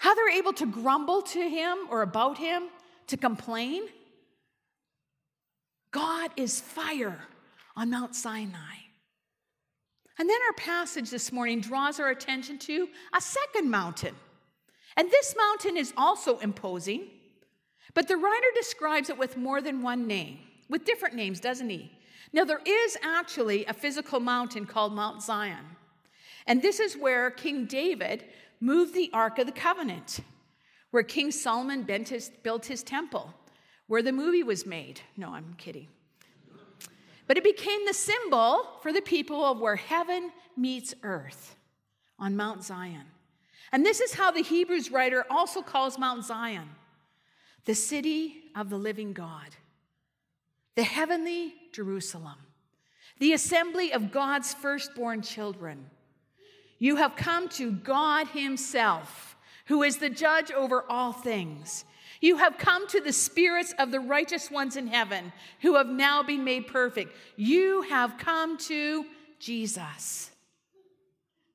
How 0.02 0.16
they're 0.16 0.36
able 0.36 0.52
to 0.54 0.66
grumble 0.66 1.22
to 1.22 1.48
him 1.48 1.78
or 1.88 2.02
about 2.02 2.36
him, 2.36 2.64
to 3.06 3.16
complain. 3.16 3.84
God 5.92 6.32
is 6.36 6.60
fire 6.60 7.20
on 7.76 7.90
Mount 7.90 8.16
Sinai. 8.16 8.78
And 10.18 10.28
then 10.28 10.40
our 10.48 10.54
passage 10.54 11.08
this 11.08 11.30
morning 11.30 11.60
draws 11.60 12.00
our 12.00 12.10
attention 12.10 12.58
to 12.58 12.88
a 13.16 13.20
second 13.20 13.70
mountain. 13.70 14.16
And 14.96 15.08
this 15.08 15.36
mountain 15.38 15.76
is 15.76 15.94
also 15.96 16.38
imposing, 16.38 17.02
but 17.94 18.08
the 18.08 18.16
writer 18.16 18.48
describes 18.56 19.08
it 19.08 19.16
with 19.16 19.36
more 19.36 19.60
than 19.60 19.82
one 19.82 20.08
name, 20.08 20.40
with 20.68 20.84
different 20.84 21.14
names, 21.14 21.38
doesn't 21.38 21.70
he? 21.70 21.92
Now, 22.32 22.44
there 22.44 22.62
is 22.66 22.96
actually 23.04 23.66
a 23.66 23.72
physical 23.72 24.18
mountain 24.18 24.66
called 24.66 24.94
Mount 24.94 25.22
Zion. 25.22 25.64
And 26.46 26.60
this 26.60 26.80
is 26.80 26.96
where 26.96 27.30
King 27.30 27.66
David 27.66 28.24
moved 28.62 28.94
the 28.94 29.10
Ark 29.12 29.40
of 29.40 29.46
the 29.46 29.52
Covenant, 29.52 30.20
where 30.92 31.02
King 31.02 31.32
Solomon 31.32 31.82
built 31.82 32.66
his 32.66 32.82
temple, 32.84 33.34
where 33.88 34.02
the 34.02 34.12
movie 34.12 34.44
was 34.44 34.64
made. 34.64 35.00
No, 35.16 35.30
I'm 35.34 35.54
kidding. 35.58 35.88
But 37.26 37.36
it 37.36 37.44
became 37.44 37.84
the 37.86 37.92
symbol 37.92 38.78
for 38.80 38.92
the 38.92 39.02
people 39.02 39.44
of 39.44 39.58
where 39.58 39.76
heaven 39.76 40.30
meets 40.56 40.94
earth 41.02 41.56
on 42.18 42.36
Mount 42.36 42.62
Zion. 42.62 43.06
And 43.72 43.84
this 43.84 44.00
is 44.00 44.14
how 44.14 44.30
the 44.30 44.42
Hebrews 44.42 44.92
writer 44.92 45.24
also 45.28 45.60
calls 45.60 45.98
Mount 45.98 46.24
Zion 46.24 46.68
the 47.64 47.74
city 47.74 48.44
of 48.54 48.70
the 48.70 48.76
living 48.76 49.12
God, 49.12 49.56
the 50.74 50.82
heavenly 50.82 51.54
Jerusalem, 51.72 52.38
the 53.18 53.32
assembly 53.32 53.92
of 53.92 54.12
God's 54.12 54.52
firstborn 54.52 55.22
children 55.22 55.86
you 56.82 56.96
have 56.96 57.14
come 57.14 57.48
to 57.48 57.70
God 57.70 58.26
Himself, 58.26 59.36
who 59.66 59.84
is 59.84 59.98
the 59.98 60.10
judge 60.10 60.50
over 60.50 60.84
all 60.88 61.12
things. 61.12 61.84
You 62.20 62.38
have 62.38 62.58
come 62.58 62.88
to 62.88 63.00
the 63.00 63.12
spirits 63.12 63.72
of 63.78 63.92
the 63.92 64.00
righteous 64.00 64.50
ones 64.50 64.74
in 64.74 64.88
heaven 64.88 65.32
who 65.60 65.76
have 65.76 65.86
now 65.86 66.24
been 66.24 66.42
made 66.42 66.66
perfect. 66.66 67.14
You 67.36 67.82
have 67.82 68.18
come 68.18 68.58
to 68.58 69.04
Jesus. 69.38 70.32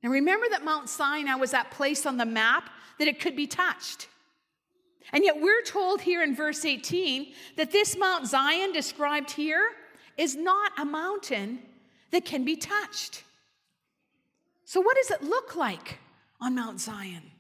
Now 0.02 0.12
remember 0.12 0.46
that 0.50 0.64
Mount 0.64 0.88
Sinai 0.88 1.36
was 1.36 1.52
that 1.52 1.72
place 1.72 2.06
on 2.06 2.16
the 2.16 2.26
map 2.26 2.70
that 2.98 3.10
it 3.10 3.20
could 3.20 3.36
be 3.36 3.48
touched. 3.48 4.08
And 5.12 5.26
yet 5.26 5.42
we're 5.42 5.64
told 5.64 6.00
here 6.00 6.24
in 6.24 6.38
verse 6.38 6.64
18 6.64 7.34
that 7.58 7.74
this 7.74 7.98
Mount 7.98 8.28
Zion 8.28 8.72
described 8.72 9.32
here 9.32 9.72
is 10.16 10.38
not 10.38 10.72
a 10.78 10.86
mountain 10.86 11.60
that 12.12 12.24
can 12.24 12.46
be 12.46 12.56
touched. 12.56 13.24
So, 14.68 14.82
what 14.82 14.98
does 14.98 15.12
it 15.12 15.24
look 15.24 15.56
like 15.56 16.00
on 16.42 16.56
Mount 16.56 16.82
Zion? 16.82 17.32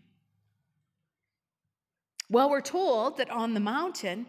Well, 2.29 2.50
we're 2.50 2.62
told 2.62 3.17
that 3.17 3.29
on 3.29 3.53
the 3.53 3.60
mountain 3.60 4.25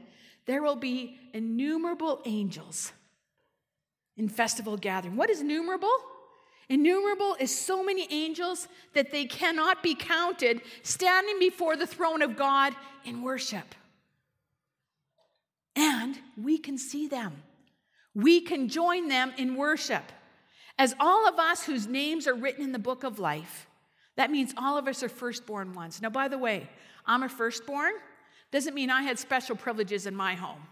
there 0.46 0.64
will 0.64 0.74
be 0.74 1.16
innumerable 1.32 2.20
angels 2.24 2.90
in 4.16 4.28
festival 4.28 4.76
gathering. 4.76 5.14
What 5.14 5.30
is 5.30 5.42
innumerable? 5.42 5.96
Innumerable 6.68 7.36
is 7.38 7.56
so 7.56 7.84
many 7.84 8.08
angels 8.10 8.66
that 8.94 9.12
they 9.12 9.26
cannot 9.26 9.80
be 9.80 9.94
counted 9.94 10.60
standing 10.82 11.38
before 11.38 11.76
the 11.76 11.86
throne 11.86 12.20
of 12.20 12.36
God 12.36 12.74
in 13.04 13.22
worship. 13.22 13.76
And 15.76 16.18
we 16.36 16.58
can 16.58 16.76
see 16.76 17.06
them. 17.06 17.44
We 18.16 18.40
can 18.40 18.68
join 18.68 19.06
them 19.06 19.32
in 19.36 19.54
worship. 19.54 20.02
As 20.78 20.94
all 21.00 21.28
of 21.28 21.38
us 21.38 21.64
whose 21.64 21.86
names 21.86 22.28
are 22.28 22.34
written 22.34 22.62
in 22.62 22.72
the 22.72 22.78
book 22.78 23.02
of 23.02 23.18
life, 23.18 23.66
that 24.16 24.30
means 24.30 24.54
all 24.56 24.78
of 24.78 24.86
us 24.86 25.02
are 25.02 25.08
firstborn 25.08 25.74
ones. 25.74 26.00
Now, 26.00 26.10
by 26.10 26.28
the 26.28 26.38
way, 26.38 26.68
I'm 27.06 27.22
a 27.22 27.28
firstborn, 27.28 27.92
Doesn't 28.50 28.74
mean 28.74 28.90
I 28.90 29.02
had 29.02 29.18
special 29.18 29.56
privileges 29.56 30.06
in 30.06 30.16
my 30.16 30.34
home. 30.34 30.62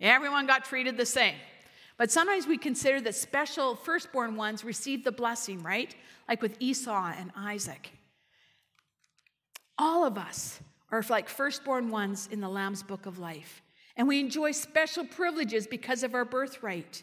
Everyone 0.00 0.46
got 0.46 0.64
treated 0.64 0.96
the 0.96 1.06
same. 1.06 1.34
But 1.96 2.10
sometimes 2.10 2.46
we 2.46 2.58
consider 2.58 3.00
that 3.02 3.14
special 3.14 3.76
firstborn 3.76 4.36
ones 4.36 4.64
receive 4.64 5.04
the 5.04 5.12
blessing, 5.12 5.62
right? 5.62 5.94
Like 6.28 6.42
with 6.42 6.56
Esau 6.60 7.12
and 7.16 7.30
Isaac. 7.36 7.90
All 9.78 10.04
of 10.04 10.18
us 10.18 10.60
are 10.90 11.02
like 11.08 11.28
firstborn 11.28 11.90
ones 11.90 12.28
in 12.30 12.40
the 12.40 12.48
Lamb's 12.48 12.82
book 12.82 13.06
of 13.06 13.18
life. 13.18 13.62
And 13.96 14.08
we 14.08 14.20
enjoy 14.20 14.52
special 14.52 15.06
privileges 15.06 15.66
because 15.66 16.02
of 16.02 16.14
our 16.14 16.24
birthright. 16.24 17.02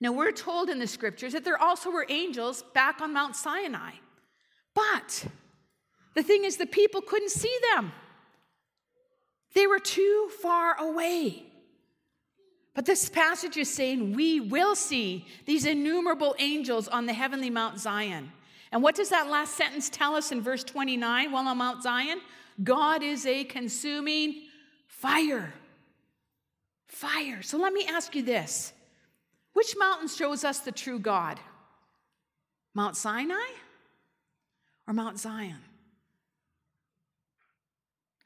Now, 0.00 0.12
we're 0.12 0.32
told 0.32 0.68
in 0.68 0.78
the 0.78 0.86
scriptures 0.86 1.32
that 1.32 1.44
there 1.44 1.60
also 1.60 1.90
were 1.90 2.06
angels 2.08 2.62
back 2.74 3.00
on 3.00 3.12
Mount 3.12 3.34
Sinai. 3.34 3.92
But 4.74 5.26
the 6.14 6.22
thing 6.22 6.44
is, 6.44 6.56
the 6.56 6.66
people 6.66 7.00
couldn't 7.00 7.30
see 7.30 7.56
them, 7.74 7.92
they 9.54 9.66
were 9.66 9.78
too 9.78 10.30
far 10.42 10.78
away. 10.78 11.44
But 12.74 12.84
this 12.84 13.08
passage 13.08 13.56
is 13.56 13.72
saying 13.72 14.12
we 14.12 14.38
will 14.38 14.76
see 14.76 15.26
these 15.46 15.64
innumerable 15.64 16.36
angels 16.38 16.88
on 16.88 17.06
the 17.06 17.14
heavenly 17.14 17.48
Mount 17.48 17.80
Zion. 17.80 18.30
And 18.70 18.82
what 18.82 18.94
does 18.94 19.08
that 19.08 19.30
last 19.30 19.54
sentence 19.54 19.88
tell 19.88 20.14
us 20.14 20.30
in 20.30 20.42
verse 20.42 20.62
29 20.62 21.32
while 21.32 21.48
on 21.48 21.56
Mount 21.56 21.82
Zion? 21.82 22.20
God 22.62 23.02
is 23.02 23.24
a 23.24 23.44
consuming 23.44 24.42
fire. 24.86 25.54
Fire. 26.86 27.42
So 27.42 27.56
let 27.56 27.72
me 27.72 27.86
ask 27.86 28.14
you 28.14 28.22
this 28.22 28.74
which 29.56 29.74
mountain 29.78 30.06
shows 30.06 30.44
us 30.44 30.58
the 30.58 30.70
true 30.70 30.98
God? 30.98 31.40
Mount 32.74 32.94
Sinai 32.94 33.52
or 34.86 34.92
Mount 34.92 35.18
Zion? 35.18 35.56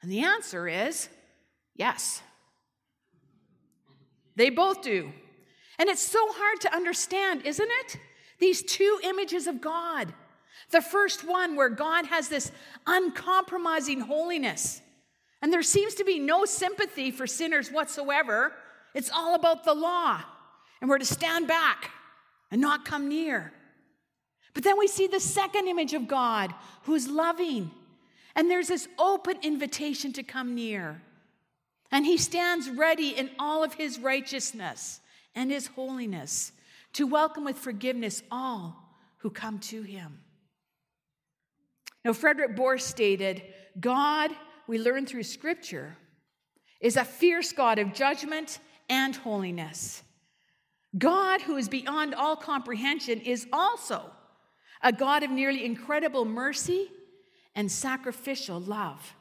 And 0.01 0.11
the 0.11 0.25
answer 0.25 0.67
is 0.67 1.07
yes. 1.73 2.21
They 4.35 4.49
both 4.49 4.81
do. 4.81 5.13
And 5.79 5.87
it's 5.87 6.01
so 6.01 6.19
hard 6.33 6.59
to 6.61 6.75
understand, 6.75 7.45
isn't 7.45 7.69
it? 7.79 7.95
These 8.39 8.63
two 8.63 8.99
images 9.01 9.47
of 9.47 9.61
God. 9.61 10.13
The 10.71 10.81
first 10.81 11.25
one, 11.25 11.55
where 11.55 11.69
God 11.69 12.07
has 12.07 12.27
this 12.27 12.51
uncompromising 12.85 14.01
holiness, 14.01 14.81
and 15.41 15.53
there 15.53 15.63
seems 15.63 15.95
to 15.95 16.03
be 16.03 16.19
no 16.19 16.43
sympathy 16.43 17.09
for 17.09 17.25
sinners 17.25 17.71
whatsoever. 17.71 18.51
It's 18.93 19.09
all 19.09 19.35
about 19.35 19.63
the 19.63 19.73
law 19.73 20.23
and 20.81 20.89
we're 20.89 20.97
to 20.97 21.05
stand 21.05 21.47
back 21.47 21.91
and 22.49 22.59
not 22.59 22.83
come 22.83 23.07
near. 23.07 23.53
But 24.53 24.63
then 24.63 24.77
we 24.77 24.87
see 24.87 25.07
the 25.07 25.19
second 25.19 25.67
image 25.67 25.93
of 25.93 26.07
God 26.07 26.53
who's 26.83 27.07
loving, 27.07 27.71
and 28.35 28.49
there's 28.49 28.67
this 28.67 28.87
open 28.99 29.37
invitation 29.43 30.11
to 30.13 30.23
come 30.23 30.55
near. 30.55 31.01
And 31.91 32.05
he 32.05 32.17
stands 32.17 32.69
ready 32.69 33.09
in 33.09 33.29
all 33.37 33.63
of 33.63 33.75
his 33.75 33.99
righteousness 33.99 34.99
and 35.35 35.51
his 35.51 35.67
holiness 35.67 36.51
to 36.93 37.07
welcome 37.07 37.45
with 37.45 37.57
forgiveness 37.57 38.23
all 38.31 38.75
who 39.17 39.29
come 39.29 39.59
to 39.59 39.81
him. 39.81 40.19
Now, 42.03 42.13
Frederick 42.13 42.55
Bohr 42.55 42.81
stated 42.81 43.43
God, 43.79 44.31
we 44.67 44.79
learn 44.79 45.05
through 45.05 45.23
Scripture, 45.23 45.95
is 46.79 46.97
a 46.97 47.05
fierce 47.05 47.51
God 47.51 47.77
of 47.77 47.93
judgment 47.93 48.59
and 48.89 49.15
holiness. 49.15 50.01
God, 50.97 51.41
who 51.41 51.55
is 51.57 51.69
beyond 51.69 52.13
all 52.13 52.35
comprehension, 52.35 53.21
is 53.21 53.47
also 53.53 54.11
a 54.81 54.91
God 54.91 55.23
of 55.23 55.31
nearly 55.31 55.63
incredible 55.63 56.25
mercy 56.25 56.91
and 57.55 57.71
sacrificial 57.71 58.59
love. 58.59 59.15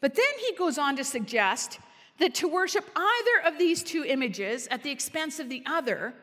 But 0.00 0.14
then 0.14 0.24
he 0.46 0.54
goes 0.54 0.78
on 0.78 0.96
to 0.96 1.04
suggest 1.04 1.80
that 2.18 2.34
to 2.36 2.48
worship 2.48 2.84
either 2.94 3.48
of 3.48 3.58
these 3.58 3.82
two 3.82 4.04
images 4.04 4.68
at 4.68 4.82
the 4.82 4.90
expense 4.90 5.38
of 5.38 5.48
the 5.48 5.62
other, 5.66 6.14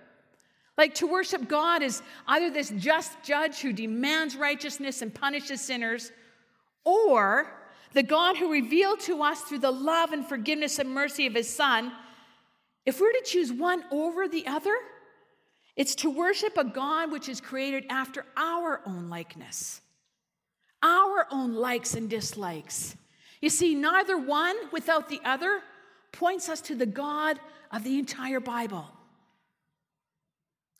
like 0.77 0.93
to 0.95 1.07
worship 1.07 1.47
God 1.47 1.83
as 1.83 2.01
either 2.27 2.49
this 2.49 2.69
just 2.77 3.11
judge 3.23 3.59
who 3.59 3.73
demands 3.73 4.35
righteousness 4.35 5.01
and 5.01 5.13
punishes 5.13 5.61
sinners, 5.61 6.11
or 6.83 7.51
the 7.93 8.03
God 8.03 8.37
who 8.37 8.51
revealed 8.51 8.99
to 9.01 9.23
us 9.23 9.41
through 9.41 9.59
the 9.59 9.71
love 9.71 10.11
and 10.11 10.27
forgiveness 10.27 10.79
and 10.79 10.89
mercy 10.89 11.27
of 11.27 11.33
his 11.33 11.49
Son 11.49 11.91
if 12.85 12.99
we're 12.99 13.11
to 13.11 13.23
choose 13.25 13.51
one 13.51 13.83
over 13.91 14.27
the 14.27 14.45
other, 14.47 14.75
it's 15.75 15.95
to 15.95 16.09
worship 16.09 16.57
a 16.57 16.63
God 16.63 17.11
which 17.11 17.27
is 17.27 17.41
created 17.41 17.85
after 17.89 18.25
our 18.37 18.81
own 18.85 19.09
likeness, 19.09 19.81
our 20.81 21.27
own 21.31 21.53
likes 21.53 21.95
and 21.95 22.09
dislikes. 22.09 22.95
You 23.41 23.49
see, 23.49 23.75
neither 23.75 24.17
one 24.17 24.55
without 24.71 25.09
the 25.09 25.19
other 25.25 25.61
points 26.11 26.47
us 26.47 26.61
to 26.61 26.75
the 26.75 26.85
God 26.85 27.39
of 27.71 27.83
the 27.83 27.99
entire 27.99 28.39
Bible. 28.39 28.85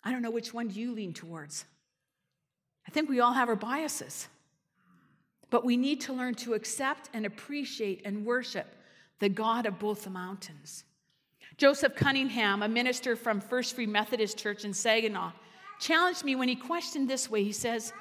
I 0.04 0.12
don't 0.12 0.22
know 0.22 0.32
which 0.32 0.54
one 0.54 0.70
you 0.70 0.94
lean 0.94 1.14
towards. 1.14 1.66
I 2.88 2.92
think 2.92 3.10
we 3.10 3.20
all 3.20 3.34
have 3.34 3.50
our 3.50 3.56
biases. 3.56 4.28
But 5.50 5.66
we 5.66 5.78
need 5.78 6.02
to 6.02 6.14
learn 6.14 6.36
to 6.36 6.54
accept 6.54 7.10
and 7.14 7.26
appreciate 7.26 8.02
and 8.06 8.26
worship 8.26 8.68
the 9.20 9.30
God 9.30 9.66
of 9.66 9.80
both 9.80 10.04
the 10.04 10.10
mountains. 10.10 10.84
Joseph 11.58 11.96
Cunningham, 11.96 12.64
a 12.64 12.68
minister 12.68 13.16
from 13.16 13.40
First 13.40 13.76
Free 13.76 13.86
Methodist 13.86 14.38
Church 14.38 14.66
in 14.66 14.74
Saginaw, 14.74 15.32
challenged 15.80 16.26
me 16.26 16.36
when 16.36 16.50
he 16.50 16.56
questioned 16.56 17.10
this 17.10 17.30
way. 17.30 17.44
He 17.44 17.54
says, 17.54 17.94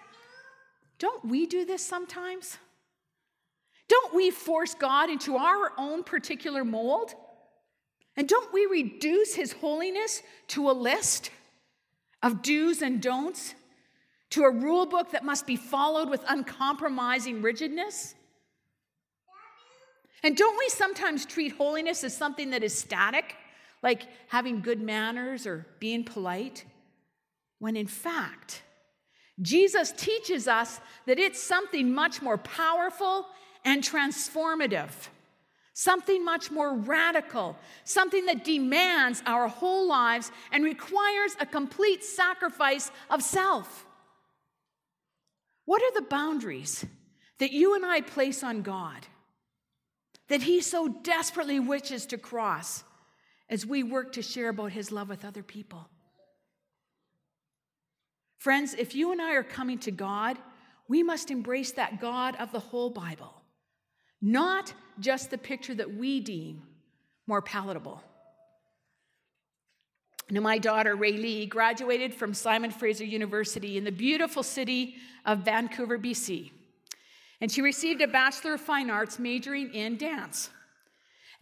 Don't 0.98 1.24
we 1.24 1.46
do 1.46 1.64
this 1.64 1.84
sometimes? 1.84 2.58
Don't 3.88 4.14
we 4.14 4.30
force 4.30 4.74
God 4.74 5.08
into 5.08 5.36
our 5.36 5.72
own 5.78 6.02
particular 6.02 6.64
mold? 6.64 7.14
And 8.16 8.28
don't 8.28 8.52
we 8.52 8.66
reduce 8.66 9.34
his 9.34 9.52
holiness 9.52 10.22
to 10.48 10.70
a 10.70 10.72
list 10.72 11.30
of 12.22 12.42
do's 12.42 12.82
and 12.82 13.00
don'ts, 13.00 13.54
to 14.30 14.44
a 14.44 14.50
rule 14.50 14.86
book 14.86 15.12
that 15.12 15.24
must 15.24 15.46
be 15.46 15.56
followed 15.56 16.08
with 16.08 16.24
uncompromising 16.26 17.42
rigidness? 17.42 18.14
And 20.24 20.36
don't 20.36 20.58
we 20.58 20.68
sometimes 20.70 21.26
treat 21.26 21.52
holiness 21.52 22.02
as 22.02 22.16
something 22.16 22.50
that 22.50 22.64
is 22.64 22.76
static 22.76 23.36
like 23.84 24.08
having 24.28 24.62
good 24.62 24.80
manners 24.80 25.46
or 25.46 25.66
being 25.78 26.04
polite, 26.04 26.64
when 27.58 27.76
in 27.76 27.86
fact, 27.86 28.62
Jesus 29.42 29.92
teaches 29.92 30.48
us 30.48 30.80
that 31.04 31.18
it's 31.18 31.40
something 31.40 31.92
much 31.92 32.22
more 32.22 32.38
powerful 32.38 33.26
and 33.62 33.82
transformative, 33.82 34.90
something 35.74 36.24
much 36.24 36.50
more 36.50 36.74
radical, 36.74 37.58
something 37.84 38.24
that 38.24 38.42
demands 38.42 39.22
our 39.26 39.48
whole 39.48 39.86
lives 39.86 40.32
and 40.50 40.64
requires 40.64 41.36
a 41.38 41.44
complete 41.44 42.02
sacrifice 42.02 42.90
of 43.10 43.22
self. 43.22 43.84
What 45.66 45.82
are 45.82 46.00
the 46.00 46.08
boundaries 46.08 46.86
that 47.38 47.52
you 47.52 47.74
and 47.74 47.84
I 47.84 48.00
place 48.00 48.42
on 48.42 48.62
God 48.62 49.06
that 50.28 50.42
He 50.42 50.62
so 50.62 50.88
desperately 50.88 51.60
wishes 51.60 52.06
to 52.06 52.16
cross? 52.16 52.82
As 53.54 53.64
we 53.64 53.84
work 53.84 54.10
to 54.12 54.20
share 54.20 54.48
about 54.48 54.72
his 54.72 54.90
love 54.90 55.08
with 55.08 55.24
other 55.24 55.44
people. 55.44 55.88
Friends, 58.36 58.74
if 58.74 58.96
you 58.96 59.12
and 59.12 59.22
I 59.22 59.34
are 59.34 59.44
coming 59.44 59.78
to 59.78 59.92
God, 59.92 60.36
we 60.88 61.04
must 61.04 61.30
embrace 61.30 61.70
that 61.72 62.00
God 62.00 62.34
of 62.40 62.50
the 62.50 62.58
whole 62.58 62.90
Bible, 62.90 63.32
not 64.20 64.74
just 64.98 65.30
the 65.30 65.38
picture 65.38 65.74
that 65.76 65.94
we 65.94 66.18
deem 66.18 66.64
more 67.28 67.40
palatable. 67.40 68.02
Now, 70.30 70.40
my 70.40 70.58
daughter, 70.58 70.96
Ray 70.96 71.12
Lee, 71.12 71.46
graduated 71.46 72.12
from 72.12 72.34
Simon 72.34 72.72
Fraser 72.72 73.04
University 73.04 73.78
in 73.78 73.84
the 73.84 73.92
beautiful 73.92 74.42
city 74.42 74.96
of 75.24 75.38
Vancouver, 75.38 75.96
BC. 75.96 76.50
And 77.40 77.52
she 77.52 77.62
received 77.62 78.00
a 78.02 78.08
Bachelor 78.08 78.54
of 78.54 78.60
Fine 78.60 78.90
Arts 78.90 79.20
majoring 79.20 79.72
in 79.72 79.96
dance. 79.96 80.50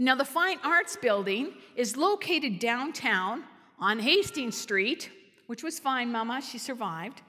Now, 0.02 0.16
the 0.16 0.24
Fine 0.24 0.58
Arts 0.64 0.96
Building 0.96 1.52
is 1.76 1.96
located 1.96 2.58
downtown 2.58 3.44
on 3.78 4.00
Hastings 4.00 4.56
Street, 4.56 5.08
which 5.46 5.62
was 5.62 5.78
fine, 5.78 6.10
Mama, 6.10 6.42
she 6.42 6.58
survived. 6.58 7.22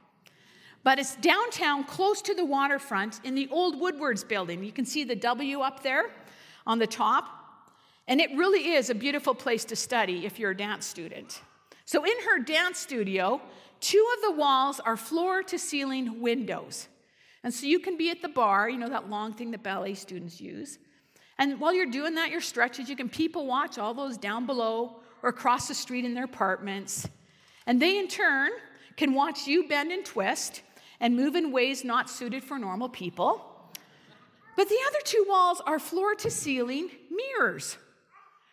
But 0.83 0.97
it's 0.97 1.15
downtown, 1.17 1.83
close 1.83 2.19
to 2.23 2.33
the 2.33 2.43
waterfront, 2.43 3.21
in 3.23 3.36
the 3.36 3.47
old 3.51 3.79
Woodwards 3.79 4.23
building. 4.23 4.63
You 4.63 4.71
can 4.71 4.86
see 4.86 5.03
the 5.03 5.15
W 5.15 5.59
up 5.59 5.83
there 5.83 6.05
on 6.65 6.79
the 6.79 6.88
top. 6.88 7.25
And 8.07 8.19
it 8.19 8.36
really 8.36 8.71
is 8.71 8.89
a 8.89 8.95
beautiful 8.95 9.36
place 9.36 9.65
to 9.65 9.75
study 9.75 10.25
if 10.25 10.39
you're 10.39 10.51
a 10.51 10.57
dance 10.57 10.88
student. 10.88 11.41
So, 11.86 12.03
in 12.03 12.23
her 12.25 12.39
dance 12.39 12.79
studio, 12.79 13.39
two 13.81 14.03
of 14.17 14.23
the 14.23 14.31
walls 14.31 14.79
are 14.79 14.97
floor 14.97 15.43
to 15.43 15.59
ceiling 15.59 16.21
windows. 16.21 16.88
And 17.43 17.53
so 17.53 17.67
you 17.67 17.77
can 17.77 17.97
be 17.97 18.09
at 18.09 18.23
the 18.23 18.29
bar, 18.29 18.67
you 18.67 18.79
know, 18.79 18.89
that 18.89 19.12
long 19.12 19.33
thing 19.33 19.51
that 19.51 19.62
ballet 19.62 19.93
students 19.93 20.41
use. 20.41 20.79
And 21.39 21.60
while 21.60 21.74
you're 21.74 21.86
doing 21.86 22.15
that, 22.15 22.30
your 22.30 22.41
stretches, 22.41 22.89
you 22.89 22.96
can 22.96 23.10
people 23.10 23.46
watch 23.46 23.78
all 23.78 23.93
those 23.93 24.17
down 24.17 24.46
below 24.46 24.98
or 25.22 25.30
across 25.30 25.67
the 25.67 25.74
street 25.74 26.06
in 26.06 26.13
their 26.13 26.26
apartments. 26.26 27.08
And 27.65 27.82
they, 27.82 27.98
in 27.98 28.08
turn, 28.08 28.52
can 28.98 29.13
watch 29.13 29.48
you 29.48 29.67
bend 29.67 29.91
and 29.91 30.06
twist 30.06 30.62
and 31.00 31.15
move 31.15 31.36
in 31.36 31.52
ways 31.52 31.84
not 31.84 32.10
suited 32.10 32.43
for 32.43 32.60
normal 32.60 32.89
people. 32.89 33.50
But 34.56 34.69
the 34.69 34.78
other 34.88 35.00
two 35.04 35.26
walls 35.28 35.62
are 35.65 35.80
floor 35.80 36.13
to 36.15 36.30
ceiling 36.30 36.89
mirrors, 37.10 37.78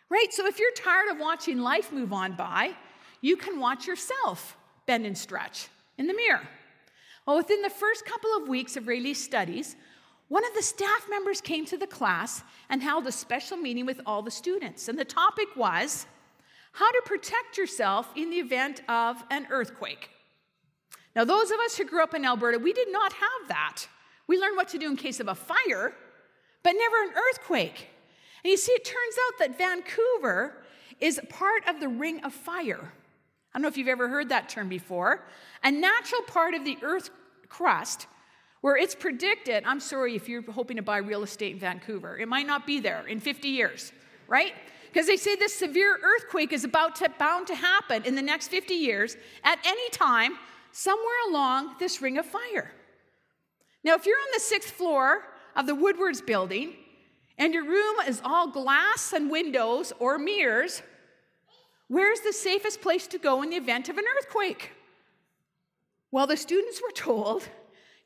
right? 0.09 0.27
So 0.31 0.47
if 0.47 0.59
you're 0.59 0.71
tired 0.71 1.09
of 1.11 1.19
watching 1.19 1.59
life 1.59 1.91
move 1.91 2.11
on 2.11 2.33
by, 2.35 2.71
you 3.21 3.37
can 3.37 3.59
watch 3.59 3.85
yourself 3.85 4.57
bend 4.87 5.05
and 5.05 5.17
stretch 5.17 5.67
in 5.97 6.07
the 6.07 6.13
mirror. 6.13 6.41
Well, 7.27 7.37
within 7.37 7.61
the 7.61 7.69
first 7.69 8.05
couple 8.05 8.35
of 8.35 8.47
weeks 8.47 8.75
of 8.75 8.87
Rayleigh's 8.87 9.23
studies, 9.23 9.75
one 10.31 10.45
of 10.45 10.53
the 10.53 10.63
staff 10.63 11.07
members 11.09 11.41
came 11.41 11.65
to 11.65 11.75
the 11.75 11.85
class 11.85 12.41
and 12.69 12.81
held 12.81 13.05
a 13.05 13.11
special 13.11 13.57
meeting 13.57 13.85
with 13.85 13.99
all 14.05 14.21
the 14.21 14.31
students. 14.31 14.87
And 14.87 14.97
the 14.97 15.03
topic 15.03 15.57
was 15.57 16.05
how 16.71 16.89
to 16.89 17.01
protect 17.03 17.57
yourself 17.57 18.07
in 18.15 18.29
the 18.29 18.37
event 18.37 18.81
of 18.87 19.21
an 19.29 19.45
earthquake. 19.49 20.09
Now, 21.17 21.25
those 21.25 21.51
of 21.51 21.59
us 21.59 21.75
who 21.75 21.83
grew 21.83 22.01
up 22.01 22.13
in 22.13 22.23
Alberta, 22.23 22.59
we 22.59 22.71
did 22.71 22.89
not 22.93 23.11
have 23.11 23.49
that. 23.49 23.85
We 24.27 24.39
learned 24.39 24.55
what 24.55 24.69
to 24.69 24.77
do 24.77 24.89
in 24.89 24.95
case 24.95 25.19
of 25.19 25.27
a 25.27 25.35
fire, 25.35 25.93
but 26.63 26.71
never 26.77 27.03
an 27.03 27.13
earthquake. 27.29 27.89
And 28.45 28.51
you 28.51 28.55
see, 28.55 28.71
it 28.71 28.85
turns 28.85 29.15
out 29.27 29.39
that 29.39 29.57
Vancouver 29.57 30.63
is 31.01 31.19
part 31.27 31.67
of 31.67 31.81
the 31.81 31.89
Ring 31.89 32.23
of 32.23 32.33
Fire. 32.33 32.93
I 33.53 33.57
don't 33.57 33.63
know 33.63 33.67
if 33.67 33.75
you've 33.75 33.89
ever 33.89 34.07
heard 34.07 34.29
that 34.29 34.47
term 34.47 34.69
before. 34.69 35.25
A 35.61 35.71
natural 35.71 36.21
part 36.21 36.53
of 36.53 36.63
the 36.63 36.77
Earth 36.81 37.09
crust 37.49 38.07
where 38.61 38.77
it's 38.77 38.95
predicted, 38.95 39.63
I'm 39.65 39.79
sorry 39.79 40.15
if 40.15 40.29
you're 40.29 40.43
hoping 40.51 40.77
to 40.77 40.83
buy 40.83 40.97
real 40.97 41.23
estate 41.23 41.53
in 41.53 41.59
Vancouver, 41.59 42.17
it 42.17 42.27
might 42.27 42.47
not 42.47 42.65
be 42.65 42.79
there 42.79 43.05
in 43.07 43.19
50 43.19 43.47
years, 43.47 43.91
right? 44.27 44.53
Because 44.91 45.07
they 45.07 45.17
say 45.17 45.35
this 45.35 45.53
severe 45.53 45.99
earthquake 46.03 46.53
is 46.53 46.63
about 46.63 46.95
to 46.97 47.09
bound 47.17 47.47
to 47.47 47.55
happen 47.55 48.03
in 48.05 48.15
the 48.15 48.21
next 48.21 48.49
50 48.49 48.73
years 48.73 49.17
at 49.43 49.57
any 49.65 49.89
time 49.89 50.37
somewhere 50.71 51.29
along 51.29 51.75
this 51.79 52.01
ring 52.01 52.17
of 52.17 52.25
fire. 52.25 52.71
Now, 53.83 53.95
if 53.95 54.05
you're 54.05 54.17
on 54.17 54.31
the 54.33 54.39
sixth 54.39 54.71
floor 54.71 55.23
of 55.55 55.65
the 55.65 55.75
Woodwards 55.75 56.21
building 56.21 56.75
and 57.37 57.53
your 57.53 57.65
room 57.65 57.95
is 58.07 58.21
all 58.23 58.51
glass 58.51 59.11
and 59.13 59.31
windows 59.31 59.91
or 59.97 60.19
mirrors, 60.19 60.83
where's 61.87 62.19
the 62.19 62.33
safest 62.33 62.81
place 62.81 63.07
to 63.07 63.17
go 63.17 63.41
in 63.41 63.49
the 63.49 63.55
event 63.55 63.89
of 63.89 63.97
an 63.97 64.05
earthquake? 64.17 64.71
Well, 66.11 66.27
the 66.27 66.37
students 66.37 66.81
were 66.81 66.91
told 66.91 67.47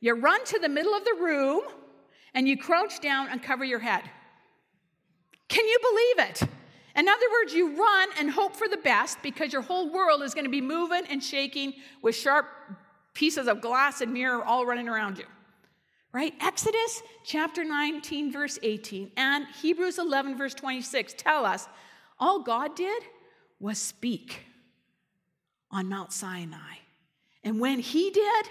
you 0.01 0.13
run 0.13 0.43
to 0.45 0.59
the 0.59 0.69
middle 0.69 0.93
of 0.93 1.03
the 1.05 1.15
room 1.19 1.61
and 2.33 2.47
you 2.47 2.57
crouch 2.57 2.99
down 2.99 3.29
and 3.29 3.41
cover 3.41 3.63
your 3.63 3.79
head. 3.79 4.03
Can 5.47 5.65
you 5.65 5.79
believe 5.81 6.29
it? 6.29 6.41
In 6.95 7.07
other 7.09 7.25
words, 7.31 7.53
you 7.53 7.77
run 7.77 8.09
and 8.19 8.29
hope 8.29 8.55
for 8.55 8.67
the 8.67 8.77
best 8.77 9.21
because 9.21 9.51
your 9.51 9.61
whole 9.61 9.91
world 9.91 10.21
is 10.21 10.33
going 10.33 10.45
to 10.45 10.51
be 10.51 10.61
moving 10.61 11.03
and 11.09 11.23
shaking 11.23 11.73
with 12.01 12.15
sharp 12.15 12.45
pieces 13.13 13.47
of 13.47 13.61
glass 13.61 14.01
and 14.01 14.13
mirror 14.13 14.43
all 14.43 14.65
running 14.65 14.87
around 14.87 15.17
you. 15.17 15.25
Right? 16.13 16.33
Exodus 16.39 17.01
chapter 17.25 17.65
19, 17.65 18.31
verse 18.31 18.57
18, 18.63 19.11
and 19.17 19.45
Hebrews 19.61 19.97
11, 19.99 20.37
verse 20.37 20.53
26 20.53 21.13
tell 21.17 21.45
us 21.45 21.67
all 22.17 22.41
God 22.41 22.75
did 22.75 23.03
was 23.59 23.77
speak 23.77 24.45
on 25.71 25.89
Mount 25.89 26.13
Sinai. 26.13 26.77
And 27.43 27.59
when 27.59 27.79
he 27.79 28.09
did, 28.11 28.45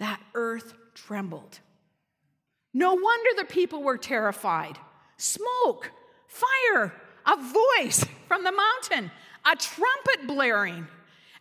that 0.00 0.20
earth 0.34 0.74
trembled. 0.94 1.60
No 2.74 2.94
wonder 2.94 3.30
the 3.36 3.44
people 3.44 3.82
were 3.82 3.98
terrified. 3.98 4.78
Smoke, 5.16 5.92
fire, 6.26 6.92
a 7.26 7.36
voice 7.36 8.04
from 8.26 8.42
the 8.42 8.52
mountain, 8.52 9.10
a 9.44 9.56
trumpet 9.56 10.26
blaring, 10.26 10.86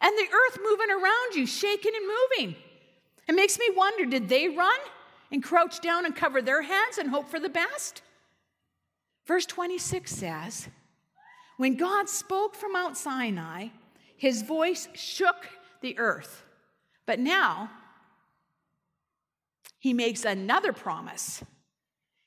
and 0.01 0.17
the 0.17 0.27
earth 0.33 0.59
moving 0.63 0.91
around 0.91 1.35
you, 1.35 1.45
shaking 1.45 1.93
and 1.95 2.05
moving. 2.05 2.55
It 3.27 3.35
makes 3.35 3.57
me 3.57 3.69
wonder 3.75 4.05
did 4.05 4.27
they 4.27 4.49
run 4.49 4.79
and 5.31 5.43
crouch 5.43 5.81
down 5.81 6.05
and 6.05 6.15
cover 6.15 6.41
their 6.41 6.61
heads 6.61 6.97
and 6.97 7.09
hope 7.09 7.29
for 7.29 7.39
the 7.39 7.49
best? 7.49 8.01
Verse 9.25 9.45
26 9.45 10.11
says, 10.11 10.67
When 11.57 11.75
God 11.75 12.09
spoke 12.09 12.55
from 12.55 12.73
Mount 12.73 12.97
Sinai, 12.97 13.67
his 14.17 14.41
voice 14.41 14.87
shook 14.95 15.47
the 15.81 15.97
earth. 15.99 16.43
But 17.05 17.19
now, 17.19 17.69
he 19.79 19.93
makes 19.93 20.25
another 20.25 20.73
promise. 20.73 21.43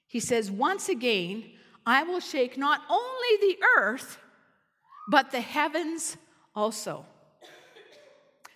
He 0.08 0.20
says, 0.20 0.50
Once 0.50 0.88
again, 0.88 1.44
I 1.86 2.02
will 2.02 2.20
shake 2.20 2.56
not 2.56 2.80
only 2.88 3.36
the 3.40 3.58
earth, 3.78 4.18
but 5.08 5.30
the 5.30 5.40
heavens 5.40 6.16
also. 6.54 7.04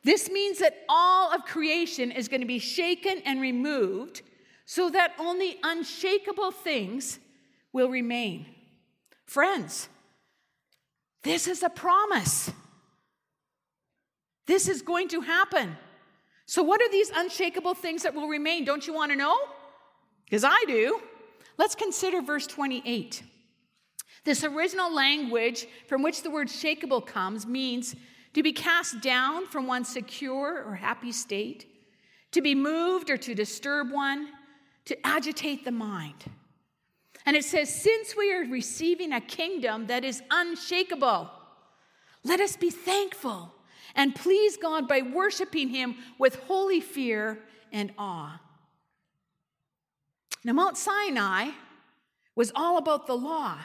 This 0.05 0.31
means 0.31 0.59
that 0.61 0.85
all 0.89 1.35
of 1.35 1.45
creation 1.45 2.13
is 2.13 2.29
going 2.29 2.41
to 2.41 2.47
be 2.47 2.61
shaken 2.61 3.21
and 3.25 3.41
removed 3.41 4.23
so 4.65 4.89
that 4.91 5.13
only 5.19 5.59
unshakable 5.63 6.53
things 6.53 7.19
will 7.73 7.89
remain. 7.89 8.47
Friends, 9.27 9.89
this 11.23 11.49
is 11.49 11.63
a 11.63 11.69
promise. 11.69 12.53
This 14.47 14.69
is 14.69 14.83
going 14.83 15.09
to 15.09 15.23
happen. 15.23 15.77
So, 16.47 16.63
what 16.63 16.81
are 16.81 16.91
these 16.91 17.11
unshakable 17.15 17.75
things 17.75 18.05
that 18.05 18.15
will 18.15 18.29
remain? 18.29 18.65
Don't 18.65 18.87
you 18.87 18.95
want 18.95 19.11
to 19.11 19.19
know? 19.19 19.37
Because 20.25 20.45
I 20.45 20.65
do. 20.67 21.01
Let's 21.59 21.75
consider 21.75 22.23
verse 22.23 22.47
28. 22.47 23.23
This 24.25 24.45
original 24.45 24.93
language 24.93 25.67
from 25.87 26.03
which 26.03 26.23
the 26.23 26.31
word 26.31 26.49
shakable 26.49 27.05
comes 27.05 27.47
means 27.47 27.97
to 28.35 28.43
be 28.43 28.53
cast 28.53 29.01
down 29.01 29.47
from 29.47 29.67
one 29.67 29.85
secure 29.85 30.65
or 30.65 30.75
happy 30.75 31.13
state, 31.13 31.67
to 32.33 32.43
be 32.43 32.55
moved 32.55 33.11
or 33.11 33.17
to 33.17 33.35
disturb 33.35 33.91
one, 33.91 34.29
to 34.85 35.07
agitate 35.07 35.65
the 35.65 35.73
mind. 35.73 36.25
And 37.25 37.37
it 37.37 37.45
says, 37.45 37.75
Since 37.75 38.17
we 38.17 38.33
are 38.33 38.45
receiving 38.45 39.13
a 39.13 39.21
kingdom 39.21 39.87
that 39.89 40.05
is 40.05 40.23
unshakable, 40.31 41.31
let 42.23 42.41
us 42.41 42.57
be 42.57 42.71
thankful 42.71 43.53
and 43.97 44.15
please 44.15 44.57
God 44.57 44.87
by 44.87 45.03
worshiping 45.03 45.69
Him 45.69 45.97
with 46.19 46.37
holy 46.45 46.81
fear 46.81 47.41
and 47.73 47.93
awe. 47.99 48.41
Now, 50.45 50.53
Mount 50.53 50.77
Sinai 50.77 51.51
was 52.37 52.53
all 52.55 52.79
about 52.79 53.09
the 53.09 53.17
law, 53.17 53.59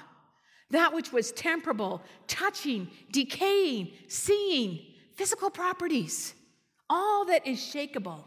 that 0.71 0.93
which 0.93 1.11
was 1.11 1.31
temperable, 1.31 2.01
touching, 2.27 2.89
decaying, 3.11 3.91
seeing, 4.07 4.79
physical 5.15 5.51
properties, 5.51 6.33
all 6.89 7.25
that 7.25 7.45
is 7.45 7.59
shakable. 7.59 8.23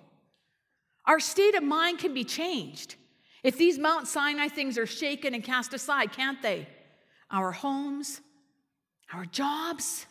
Our 1.07 1.19
state 1.19 1.55
of 1.55 1.63
mind 1.63 1.99
can 1.99 2.15
be 2.15 2.25
changed. 2.25 2.95
If 3.43 3.59
these 3.59 3.79
Mount 3.79 4.07
Sinai 4.07 4.49
things 4.49 4.79
are 4.79 4.87
shaken 4.87 5.35
and 5.35 5.43
cast 5.43 5.75
aside, 5.75 6.13
can't 6.13 6.41
they? 6.41 6.69
Our 7.31 7.53
homes, 7.53 8.21
our 9.13 9.27
jobs, 9.27 10.07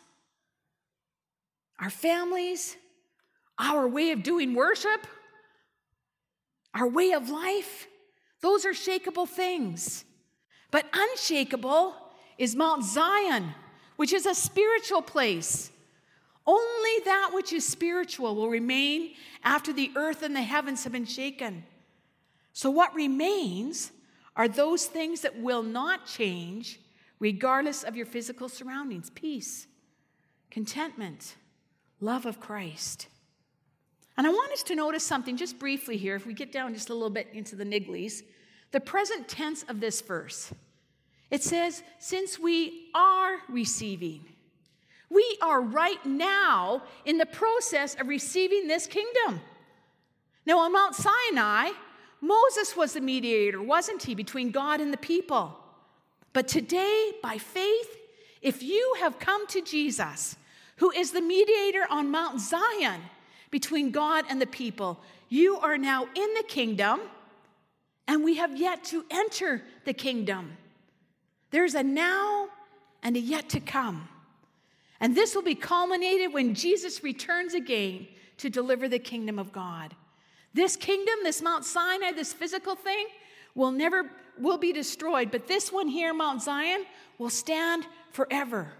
our 1.83 1.89
families, 1.89 2.77
our 3.59 3.85
way 3.85 4.11
of 4.11 4.23
doing 4.23 4.53
worship, 4.53 5.05
our 6.73 6.87
way 6.87 7.11
of 7.11 7.29
life. 7.29 7.87
Those 8.39 8.65
are 8.65 8.71
shakable 8.71 9.27
things. 9.27 10.05
But 10.71 10.85
unshakable 10.93 11.93
is 12.37 12.55
Mount 12.55 12.85
Zion, 12.85 13.53
which 13.97 14.13
is 14.13 14.25
a 14.25 14.33
spiritual 14.33 15.01
place. 15.01 15.71
Only 16.47 17.03
that 17.03 17.31
which 17.33 17.51
is 17.51 17.67
spiritual 17.67 18.33
will 18.33 18.49
remain 18.49 19.15
after 19.43 19.73
the 19.73 19.91
earth 19.97 20.23
and 20.23 20.33
the 20.33 20.41
heavens 20.41 20.85
have 20.85 20.93
been 20.93 21.03
shaken. 21.03 21.65
So, 22.53 22.69
what 22.69 22.95
remains 22.95 23.91
are 24.37 24.47
those 24.47 24.85
things 24.85 25.19
that 25.21 25.37
will 25.37 25.63
not 25.63 26.05
change 26.05 26.79
regardless 27.19 27.83
of 27.83 27.97
your 27.97 28.05
physical 28.05 28.47
surroundings 28.47 29.09
peace, 29.09 29.67
contentment, 30.49 31.35
love 32.03 32.25
of 32.25 32.39
Christ. 32.39 33.07
And 34.17 34.27
I 34.27 34.29
want 34.29 34.51
us 34.51 34.63
to 34.63 34.75
notice 34.75 35.03
something 35.03 35.37
just 35.37 35.57
briefly 35.57 35.97
here, 35.97 36.15
if 36.15 36.25
we 36.25 36.33
get 36.33 36.51
down 36.51 36.73
just 36.73 36.89
a 36.89 36.93
little 36.93 37.09
bit 37.09 37.27
into 37.33 37.55
the 37.55 37.63
nigglies. 37.63 38.21
The 38.71 38.79
present 38.79 39.27
tense 39.27 39.63
of 39.69 39.79
this 39.79 40.01
verse 40.01 40.53
it 41.31 41.41
says, 41.41 41.81
since 41.97 42.37
we 42.37 42.89
are 42.93 43.37
receiving, 43.49 44.23
we 45.09 45.37
are 45.41 45.61
right 45.61 46.05
now 46.05 46.83
in 47.05 47.17
the 47.17 47.25
process 47.25 47.95
of 47.95 48.07
receiving 48.07 48.67
this 48.67 48.85
kingdom. 48.85 49.41
Now, 50.45 50.59
on 50.59 50.73
Mount 50.73 50.93
Sinai, 50.93 51.69
Moses 52.21 52.75
was 52.75 52.93
the 52.93 53.01
mediator, 53.01 53.63
wasn't 53.63 54.03
he, 54.03 54.13
between 54.13 54.51
God 54.51 54.79
and 54.79 54.93
the 54.93 54.97
people? 54.97 55.57
But 56.33 56.47
today, 56.47 57.13
by 57.23 57.39
faith, 57.39 57.97
if 58.43 58.61
you 58.61 58.95
have 58.99 59.17
come 59.17 59.47
to 59.47 59.61
Jesus, 59.61 60.35
who 60.77 60.91
is 60.91 61.11
the 61.11 61.21
mediator 61.21 61.85
on 61.89 62.11
Mount 62.11 62.39
Zion 62.39 63.01
between 63.51 63.91
God 63.91 64.25
and 64.29 64.41
the 64.41 64.47
people. 64.47 64.99
You 65.29 65.57
are 65.57 65.77
now 65.77 66.03
in 66.03 66.33
the 66.33 66.43
kingdom, 66.47 67.01
and 68.07 68.23
we 68.23 68.37
have 68.37 68.57
yet 68.57 68.83
to 68.85 69.05
enter 69.11 69.61
the 69.85 69.93
kingdom. 69.93 70.57
There's 71.51 71.75
a 71.75 71.83
now 71.83 72.49
and 73.03 73.15
a 73.15 73.19
yet 73.19 73.49
to 73.49 73.59
come. 73.59 74.07
And 74.99 75.15
this 75.15 75.35
will 75.35 75.43
be 75.43 75.55
culminated 75.55 76.33
when 76.33 76.55
Jesus 76.55 77.03
returns 77.03 77.53
again 77.53 78.07
to 78.37 78.49
deliver 78.49 78.87
the 78.87 78.99
kingdom 78.99 79.37
of 79.37 79.51
God. 79.51 79.93
This 80.53 80.75
kingdom, 80.75 81.15
this 81.23 81.41
Mount 81.41 81.65
Sinai, 81.65 82.11
this 82.11 82.33
physical 82.33 82.75
thing, 82.75 83.07
will 83.55 83.71
never 83.71 84.09
will 84.39 84.57
be 84.57 84.73
destroyed, 84.73 85.29
but 85.29 85.47
this 85.47 85.71
one 85.71 85.87
here, 85.87 86.13
Mount 86.13 86.41
Zion, 86.41 86.85
will 87.17 87.29
stand 87.29 87.85
forever. 88.11 88.73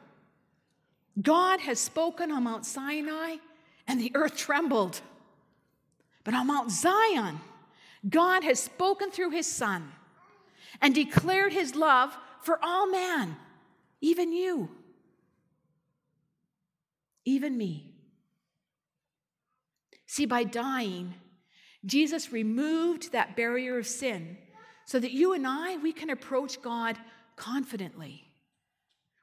God 1.21 1.60
has 1.62 1.80
spoken 1.80 2.32
on 2.32 2.43
Mount 2.43 2.65
Sinai, 2.65 3.38
and 3.88 3.99
the 3.99 4.12
earth 4.15 4.36
trembled. 4.36 5.02
But 6.23 6.34
on 6.34 6.47
Mount 6.47 6.71
Zion, 6.71 7.39
God 8.10 8.43
has 8.43 8.60
spoken 8.60 9.12
through 9.12 9.32
his 9.32 9.47
Son 9.47 9.91
and 10.82 10.95
declared 10.95 11.54
his 11.54 11.76
love 11.76 12.15
for 12.41 12.60
all 12.63 12.89
man, 12.89 13.38
even 14.02 14.34
you, 14.34 14.69
even 17.26 17.58
me. 17.58 17.93
See, 20.08 20.26
by 20.26 20.43
dying, 20.43 21.13
Jesus 21.86 22.32
removed 22.32 23.12
that 23.12 23.36
barrier 23.36 23.78
of 23.78 23.88
sin 23.88 24.38
so 24.86 24.99
that 24.99 25.12
you 25.12 25.34
and 25.34 25.45
I, 25.47 25.78
we 25.78 25.93
can 25.93 26.10
approach 26.10 26.62
God 26.62 26.97
confidently. 27.36 28.26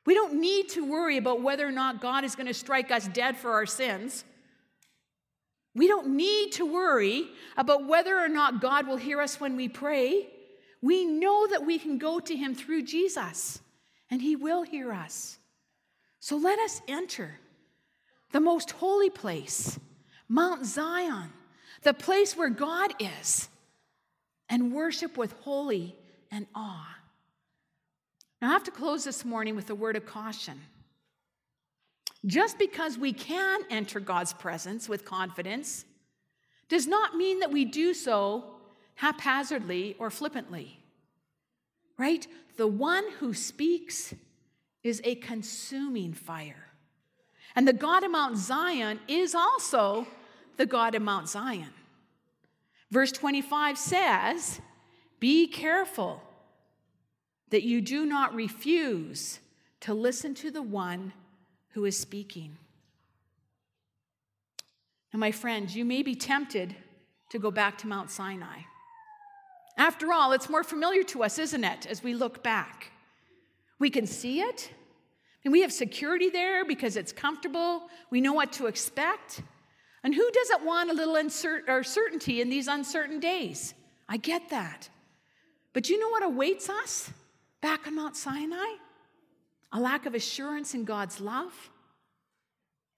We 0.06 0.14
don't 0.14 0.40
need 0.40 0.70
to 0.70 0.88
worry 0.88 1.16
about 1.16 1.42
whether 1.42 1.66
or 1.66 1.72
not 1.72 2.00
God 2.00 2.24
is 2.24 2.34
going 2.34 2.46
to 2.46 2.54
strike 2.54 2.90
us 2.90 3.06
dead 3.08 3.36
for 3.36 3.52
our 3.52 3.66
sins. 3.66 4.24
We 5.74 5.86
don't 5.86 6.16
need 6.16 6.52
to 6.52 6.64
worry 6.64 7.28
about 7.56 7.86
whether 7.86 8.18
or 8.18 8.28
not 8.28 8.60
God 8.60 8.86
will 8.86 8.96
hear 8.96 9.20
us 9.20 9.38
when 9.40 9.56
we 9.56 9.68
pray. 9.68 10.26
We 10.82 11.04
know 11.04 11.46
that 11.46 11.64
we 11.64 11.78
can 11.78 11.98
go 11.98 12.18
to 12.18 12.34
Him 12.34 12.54
through 12.54 12.82
Jesus, 12.82 13.60
and 14.10 14.20
He 14.20 14.34
will 14.36 14.62
hear 14.62 14.92
us. 14.92 15.38
So 16.18 16.36
let 16.36 16.58
us 16.58 16.80
enter 16.88 17.38
the 18.32 18.40
most 18.40 18.72
holy 18.72 19.10
place, 19.10 19.78
Mount 20.28 20.64
Zion, 20.64 21.32
the 21.82 21.94
place 21.94 22.36
where 22.36 22.50
God 22.50 22.92
is, 22.98 23.48
and 24.48 24.72
worship 24.72 25.16
with 25.16 25.32
holy 25.40 25.94
and 26.30 26.46
awe. 26.54 26.96
Now, 28.40 28.48
I 28.48 28.52
have 28.52 28.64
to 28.64 28.70
close 28.70 29.04
this 29.04 29.24
morning 29.24 29.54
with 29.54 29.68
a 29.70 29.74
word 29.74 29.96
of 29.96 30.06
caution. 30.06 30.60
Just 32.24 32.58
because 32.58 32.98
we 32.98 33.12
can 33.12 33.60
enter 33.70 34.00
God's 34.00 34.32
presence 34.32 34.88
with 34.88 35.04
confidence 35.04 35.84
does 36.68 36.86
not 36.86 37.16
mean 37.16 37.40
that 37.40 37.50
we 37.50 37.64
do 37.64 37.92
so 37.94 38.44
haphazardly 38.94 39.96
or 39.98 40.10
flippantly. 40.10 40.78
Right? 41.98 42.26
The 42.56 42.66
one 42.66 43.04
who 43.18 43.34
speaks 43.34 44.14
is 44.82 45.00
a 45.04 45.16
consuming 45.16 46.14
fire. 46.14 46.66
And 47.56 47.66
the 47.66 47.72
God 47.72 48.04
of 48.04 48.10
Mount 48.10 48.36
Zion 48.36 49.00
is 49.08 49.34
also 49.34 50.06
the 50.56 50.66
God 50.66 50.94
of 50.94 51.02
Mount 51.02 51.28
Zion. 51.28 51.72
Verse 52.90 53.12
25 53.12 53.76
says, 53.76 54.60
Be 55.18 55.46
careful 55.46 56.22
that 57.50 57.62
you 57.62 57.80
do 57.80 58.06
not 58.06 58.34
refuse 58.34 59.40
to 59.80 59.94
listen 59.94 60.34
to 60.34 60.50
the 60.50 60.62
one 60.62 61.12
who 61.70 61.84
is 61.84 61.98
speaking. 61.98 62.56
Now, 65.12 65.18
my 65.18 65.32
friends, 65.32 65.74
you 65.74 65.84
may 65.84 66.02
be 66.02 66.14
tempted 66.14 66.76
to 67.30 67.38
go 67.38 67.50
back 67.50 67.78
to 67.78 67.88
Mount 67.88 68.10
Sinai. 68.10 68.60
After 69.76 70.12
all, 70.12 70.32
it's 70.32 70.48
more 70.48 70.64
familiar 70.64 71.02
to 71.04 71.24
us, 71.24 71.38
isn't 71.38 71.64
it, 71.64 71.86
as 71.86 72.02
we 72.02 72.14
look 72.14 72.42
back? 72.42 72.92
We 73.78 73.90
can 73.90 74.06
see 74.06 74.40
it, 74.40 74.70
and 75.44 75.52
we 75.52 75.62
have 75.62 75.72
security 75.72 76.28
there 76.28 76.64
because 76.64 76.96
it's 76.96 77.12
comfortable. 77.12 77.88
We 78.10 78.20
know 78.20 78.34
what 78.34 78.52
to 78.54 78.66
expect. 78.66 79.42
And 80.04 80.14
who 80.14 80.30
doesn't 80.30 80.64
want 80.64 80.90
a 80.90 80.94
little 80.94 81.14
uncer- 81.14 81.84
certainty 81.84 82.40
in 82.40 82.50
these 82.50 82.68
uncertain 82.68 83.20
days? 83.20 83.74
I 84.08 84.16
get 84.16 84.50
that. 84.50 84.88
But 85.72 85.88
you 85.88 85.98
know 85.98 86.08
what 86.08 86.24
awaits 86.24 86.68
us 86.68 87.10
back 87.60 87.86
on 87.86 87.94
Mount 87.94 88.16
Sinai? 88.16 88.76
a 89.72 89.80
lack 89.80 90.06
of 90.06 90.14
assurance 90.14 90.74
in 90.74 90.84
God's 90.84 91.20
love, 91.20 91.52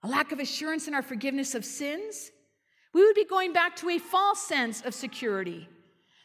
a 0.02 0.08
lack 0.08 0.32
of 0.32 0.40
assurance 0.40 0.88
in 0.88 0.94
our 0.94 1.02
forgiveness 1.02 1.54
of 1.54 1.64
sins, 1.64 2.30
we 2.94 3.04
would 3.04 3.14
be 3.14 3.24
going 3.24 3.52
back 3.52 3.76
to 3.76 3.90
a 3.90 3.98
false 3.98 4.40
sense 4.40 4.82
of 4.82 4.94
security 4.94 5.68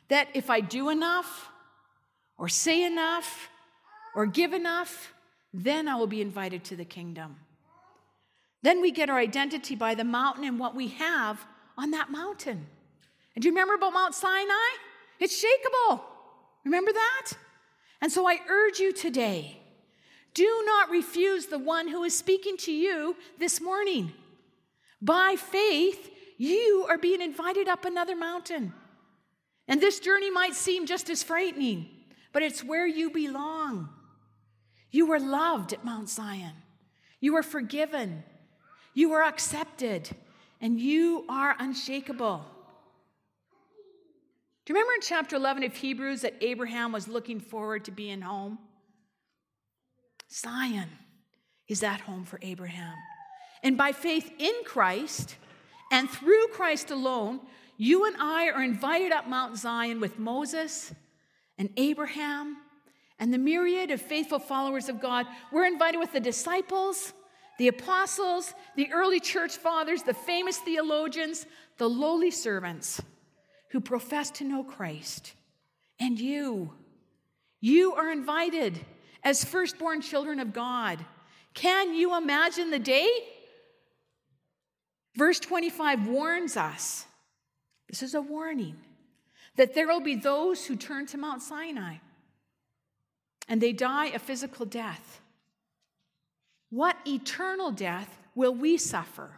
that 0.10 0.30
if 0.34 0.50
I 0.50 0.62
do 0.62 0.90
enough, 0.90 1.50
or 2.38 2.48
say 2.48 2.84
enough, 2.86 3.50
or 4.16 4.26
give 4.26 4.54
enough, 4.54 5.14
then 5.54 5.88
I 5.88 5.96
will 5.96 6.08
be 6.08 6.22
invited 6.22 6.64
to 6.66 6.76
the 6.76 6.86
kingdom. 6.86 7.38
Then 8.64 8.82
we 8.82 8.92
get 8.92 9.10
our 9.10 9.18
identity 9.18 9.76
by 9.76 9.96
the 9.96 10.04
mountain 10.04 10.44
and 10.44 10.60
what 10.60 10.76
we 10.76 10.88
have 10.90 11.46
on 11.78 11.92
that 11.92 12.10
mountain. 12.10 12.66
And 13.36 13.42
do 13.42 13.48
you 13.48 13.52
remember 13.52 13.76
about 13.76 13.94
Mount 13.94 14.16
Sinai? 14.16 14.70
It's 15.20 15.44
shakable. 15.44 16.02
Remember 16.64 16.92
that? 16.92 17.34
And 18.02 18.12
so 18.12 18.28
I 18.28 18.40
urge 18.50 18.80
you 18.80 18.94
today 18.94 19.58
do 20.38 20.64
not 20.68 20.92
refuse 20.92 21.48
the 21.48 21.58
one 21.58 21.88
who 21.88 22.04
is 22.04 22.16
speaking 22.16 22.58
to 22.58 22.72
you 22.72 23.16
this 23.40 23.60
morning. 23.60 24.14
By 25.02 25.36
faith, 25.36 26.12
you 26.38 26.86
are 26.88 27.00
being 27.00 27.22
invited 27.22 27.68
up 27.68 27.86
another 27.86 28.16
mountain. 28.16 28.72
And 29.68 29.82
this 29.82 30.00
journey 30.00 30.30
might 30.30 30.54
seem 30.54 30.86
just 30.86 31.10
as 31.10 31.24
frightening, 31.24 31.90
but 32.34 32.44
it's 32.44 32.64
where 32.64 32.86
you 32.86 33.10
belong. 33.10 33.90
You 34.92 35.08
were 35.08 35.20
loved 35.20 35.74
at 35.74 35.84
Mount 35.84 36.08
Zion, 36.08 36.54
you 37.20 37.34
were 37.34 37.42
forgiven, 37.42 38.24
you 38.94 39.10
were 39.10 39.24
accepted, 39.24 40.08
and 40.62 40.80
you 40.80 41.26
are 41.30 41.56
unshakable. 41.58 42.46
Do 44.68 44.74
you 44.74 44.80
remember 44.80 44.96
in 44.96 45.02
chapter 45.02 45.38
11 45.38 45.64
of 45.64 45.74
Hebrews 45.78 46.24
that 46.24 46.36
Abraham 46.42 46.92
was 46.92 47.08
looking 47.08 47.40
forward 47.40 47.86
to 47.86 47.92
being 47.92 48.20
home? 48.20 48.60
Zion 50.30 50.90
is 51.70 51.80
that 51.80 52.02
home 52.02 52.26
for 52.26 52.38
Abraham. 52.42 52.94
And 53.64 53.78
by 53.78 53.94
faith 53.94 54.30
in 54.38 54.54
Christ 54.66 55.38
and 55.90 56.10
through 56.10 56.48
Christ 56.50 56.92
alone, 56.92 57.40
you 57.78 58.08
and 58.08 58.18
I 58.20 58.50
are 58.50 58.62
invited 58.62 59.14
up 59.14 59.26
Mount 59.26 59.58
Zion 59.58 60.02
with 60.02 60.20
Moses 60.20 60.94
and 61.58 61.70
Abraham 61.78 62.58
and 63.20 63.34
the 63.34 63.38
myriad 63.38 63.90
of 63.90 64.02
faithful 64.02 64.38
followers 64.38 64.90
of 64.90 65.00
God. 65.00 65.28
We're 65.50 65.66
invited 65.66 66.00
with 66.00 66.12
the 66.12 66.20
disciples, 66.20 67.14
the 67.58 67.70
apostles, 67.70 68.54
the 68.76 68.92
early 68.92 69.22
church 69.22 69.56
fathers, 69.56 70.04
the 70.04 70.14
famous 70.14 70.58
theologians, 70.58 71.46
the 71.78 71.90
lowly 71.90 72.32
servants 72.32 73.02
who 73.70 73.80
profess 73.80 74.32
to 74.32 74.44
know 74.44 74.64
Christ. 74.64 75.34
And 76.00 76.20
you, 76.20 76.74
you 77.60 77.94
are 77.94 78.12
invited 78.12 78.80
as 79.24 79.44
firstborn 79.44 80.02
children 80.02 80.40
of 80.40 80.54
God. 80.54 81.04
Can 81.54 81.94
you 81.94 82.16
imagine 82.18 82.72
the 82.72 82.80
day? 82.80 83.10
Verse 85.16 85.40
25 85.40 86.08
warns 86.08 86.56
us 86.56 87.06
this 87.90 88.04
is 88.04 88.14
a 88.14 88.22
warning 88.22 88.76
that 89.56 89.74
there 89.74 89.88
will 89.88 90.02
be 90.02 90.16
those 90.16 90.66
who 90.66 90.76
turn 90.76 91.08
to 91.08 91.18
Mount 91.18 91.42
Sinai 91.42 91.96
and 93.48 93.62
they 93.62 93.72
die 93.72 94.08
a 94.08 94.20
physical 94.20 94.66
death. 94.66 95.22
What 96.70 96.98
eternal 97.08 97.72
death 97.72 98.20
will 98.36 98.54
we 98.54 98.78
suffer 98.78 99.32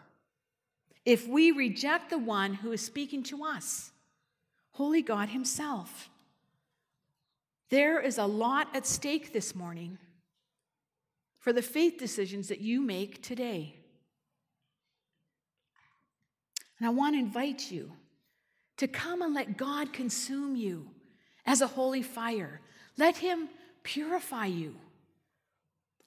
if 1.06 1.28
we 1.28 1.52
reject 1.52 2.10
the 2.10 2.18
one 2.18 2.56
who 2.56 2.72
is 2.72 2.82
speaking 2.82 3.24
to 3.24 3.44
us, 3.44 3.92
Holy 4.80 5.02
God 5.02 5.28
Himself? 5.28 6.10
There 7.70 8.00
is 8.00 8.18
a 8.18 8.26
lot 8.26 8.74
at 8.74 8.88
stake 8.88 9.34
this 9.34 9.54
morning 9.54 9.98
for 11.38 11.52
the 11.52 11.62
faith 11.62 11.98
decisions 11.98 12.48
that 12.48 12.62
you 12.62 12.80
make 12.80 13.22
today. 13.22 13.76
And 16.78 16.88
I 16.88 16.92
want 16.92 17.16
to 17.16 17.20
invite 17.20 17.70
you 17.70 17.92
to 18.78 18.88
come 18.88 19.22
and 19.22 19.34
let 19.34 19.58
God 19.58 19.92
consume 19.92 20.56
you 20.56 20.88
as 21.46 21.60
a 21.60 21.68
holy 21.68 22.02
fire. 22.02 22.62
Let 22.96 23.18
Him 23.18 23.50
purify 23.84 24.46
you. 24.46 24.78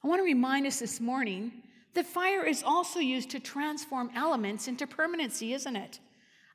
I 0.03 0.09
want 0.09 0.21
to 0.21 0.25
remind 0.25 0.67
us 0.67 0.79
this 0.79 0.99
morning 0.99 1.53
that 1.93 2.07
fire 2.07 2.43
is 2.43 2.63
also 2.63 3.01
used 3.01 3.29
to 3.33 3.39
transform 3.39 4.11
elements 4.17 4.67
into 4.67 4.87
permanency, 4.87 5.53
isn't 5.53 5.77
it? 5.77 6.01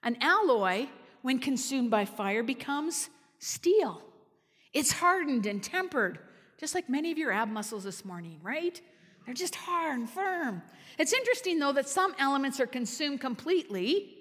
An 0.01 0.17
alloy, 0.19 0.87
when 1.27 1.39
consumed 1.39 1.91
by 1.91 2.05
fire, 2.05 2.41
becomes 2.41 3.09
steel. 3.37 4.01
It's 4.71 4.93
hardened 4.93 5.45
and 5.45 5.61
tempered, 5.61 6.19
just 6.57 6.73
like 6.73 6.87
many 6.87 7.11
of 7.11 7.17
your 7.17 7.33
ab 7.33 7.49
muscles 7.49 7.83
this 7.83 8.05
morning, 8.05 8.39
right? 8.41 8.79
They're 9.25 9.35
just 9.35 9.55
hard 9.55 9.99
and 9.99 10.09
firm. 10.09 10.61
It's 10.97 11.11
interesting, 11.11 11.59
though, 11.59 11.73
that 11.73 11.89
some 11.89 12.15
elements 12.17 12.61
are 12.61 12.65
consumed 12.65 13.19
completely 13.19 14.15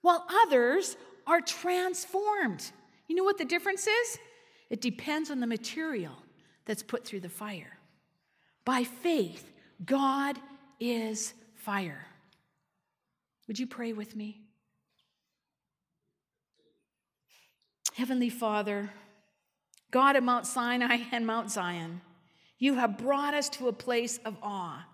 while 0.00 0.26
others 0.44 0.96
are 1.24 1.40
transformed. 1.40 2.68
You 3.06 3.14
know 3.14 3.22
what 3.22 3.38
the 3.38 3.44
difference 3.44 3.86
is? 3.86 4.18
It 4.70 4.80
depends 4.80 5.30
on 5.30 5.38
the 5.38 5.46
material 5.46 6.16
that's 6.64 6.82
put 6.82 7.04
through 7.04 7.20
the 7.20 7.28
fire. 7.28 7.78
By 8.64 8.82
faith, 8.82 9.52
God 9.86 10.40
is 10.80 11.32
fire. 11.54 12.08
Would 13.46 13.60
you 13.60 13.68
pray 13.68 13.92
with 13.92 14.16
me? 14.16 14.43
Heavenly 17.94 18.28
Father, 18.28 18.90
God 19.92 20.16
of 20.16 20.24
Mount 20.24 20.46
Sinai 20.46 21.02
and 21.12 21.24
Mount 21.24 21.50
Zion, 21.50 22.00
you 22.58 22.74
have 22.74 22.98
brought 22.98 23.34
us 23.34 23.48
to 23.50 23.68
a 23.68 23.72
place 23.72 24.18
of 24.24 24.36
awe. 24.42 24.84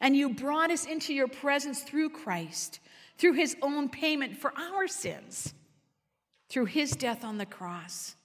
And 0.00 0.16
you 0.16 0.30
brought 0.34 0.72
us 0.72 0.84
into 0.84 1.14
your 1.14 1.28
presence 1.28 1.82
through 1.82 2.10
Christ, 2.10 2.80
through 3.16 3.34
his 3.34 3.56
own 3.62 3.88
payment 3.88 4.36
for 4.38 4.52
our 4.58 4.88
sins, 4.88 5.54
through 6.48 6.66
his 6.66 6.92
death 6.92 7.24
on 7.24 7.38
the 7.38 7.46
cross. 7.46 8.16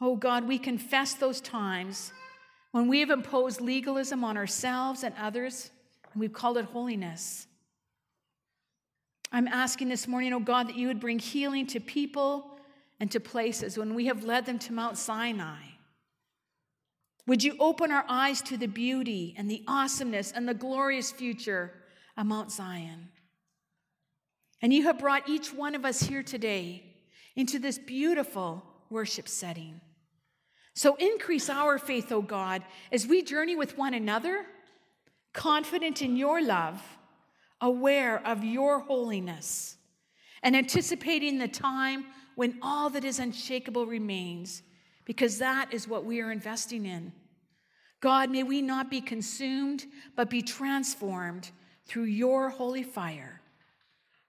Oh 0.00 0.16
God, 0.16 0.48
we 0.48 0.58
confess 0.58 1.14
those 1.14 1.40
times 1.40 2.12
when 2.72 2.88
we 2.88 2.98
have 2.98 3.10
imposed 3.10 3.60
legalism 3.60 4.24
on 4.24 4.36
ourselves 4.36 5.04
and 5.04 5.14
others, 5.18 5.70
and 6.12 6.20
we've 6.20 6.32
called 6.32 6.58
it 6.58 6.64
holiness. 6.66 7.46
I'm 9.32 9.48
asking 9.48 9.88
this 9.88 10.06
morning, 10.06 10.32
oh 10.32 10.40
God, 10.40 10.68
that 10.68 10.76
you 10.76 10.88
would 10.88 11.00
bring 11.00 11.18
healing 11.18 11.66
to 11.68 11.80
people 11.80 12.58
and 13.00 13.10
to 13.10 13.20
places 13.20 13.76
when 13.76 13.94
we 13.94 14.06
have 14.06 14.24
led 14.24 14.46
them 14.46 14.58
to 14.60 14.72
Mount 14.72 14.96
Sinai. 14.96 15.62
Would 17.26 17.42
you 17.42 17.56
open 17.58 17.90
our 17.90 18.04
eyes 18.08 18.40
to 18.42 18.56
the 18.56 18.68
beauty 18.68 19.34
and 19.36 19.50
the 19.50 19.64
awesomeness 19.66 20.32
and 20.32 20.48
the 20.48 20.54
glorious 20.54 21.10
future 21.10 21.72
of 22.16 22.26
Mount 22.26 22.52
Zion? 22.52 23.08
And 24.62 24.72
you 24.72 24.84
have 24.84 24.98
brought 24.98 25.28
each 25.28 25.52
one 25.52 25.74
of 25.74 25.84
us 25.84 26.00
here 26.00 26.22
today 26.22 26.84
into 27.34 27.58
this 27.58 27.78
beautiful 27.78 28.62
worship 28.88 29.28
setting. 29.28 29.80
So 30.74 30.94
increase 30.96 31.50
our 31.50 31.78
faith, 31.78 32.12
O 32.12 32.22
God, 32.22 32.62
as 32.92 33.06
we 33.06 33.22
journey 33.22 33.56
with 33.56 33.76
one 33.76 33.94
another, 33.94 34.46
confident 35.32 36.00
in 36.00 36.16
your 36.16 36.40
love, 36.40 36.80
aware 37.60 38.26
of 38.26 38.44
your 38.44 38.80
holiness, 38.80 39.76
and 40.42 40.54
anticipating 40.54 41.38
the 41.38 41.48
time 41.48 42.06
when 42.34 42.58
all 42.60 42.90
that 42.90 43.04
is 43.04 43.18
unshakable 43.18 43.86
remains, 43.86 44.62
because 45.04 45.38
that 45.38 45.72
is 45.72 45.88
what 45.88 46.04
we 46.04 46.20
are 46.20 46.30
investing 46.30 46.86
in. 46.86 47.12
God, 48.00 48.30
may 48.30 48.42
we 48.42 48.60
not 48.60 48.90
be 48.90 49.00
consumed, 49.00 49.86
but 50.14 50.28
be 50.28 50.42
transformed 50.42 51.50
through 51.86 52.04
your 52.04 52.50
holy 52.50 52.82
fire. 52.82 53.40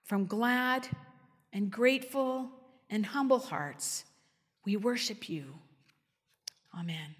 From 0.04 0.26
glad 0.26 0.88
and 1.52 1.70
grateful 1.70 2.50
and 2.88 3.04
humble 3.04 3.38
hearts, 3.38 4.04
we 4.64 4.76
worship 4.76 5.28
you. 5.28 5.54
Amen. 6.78 7.14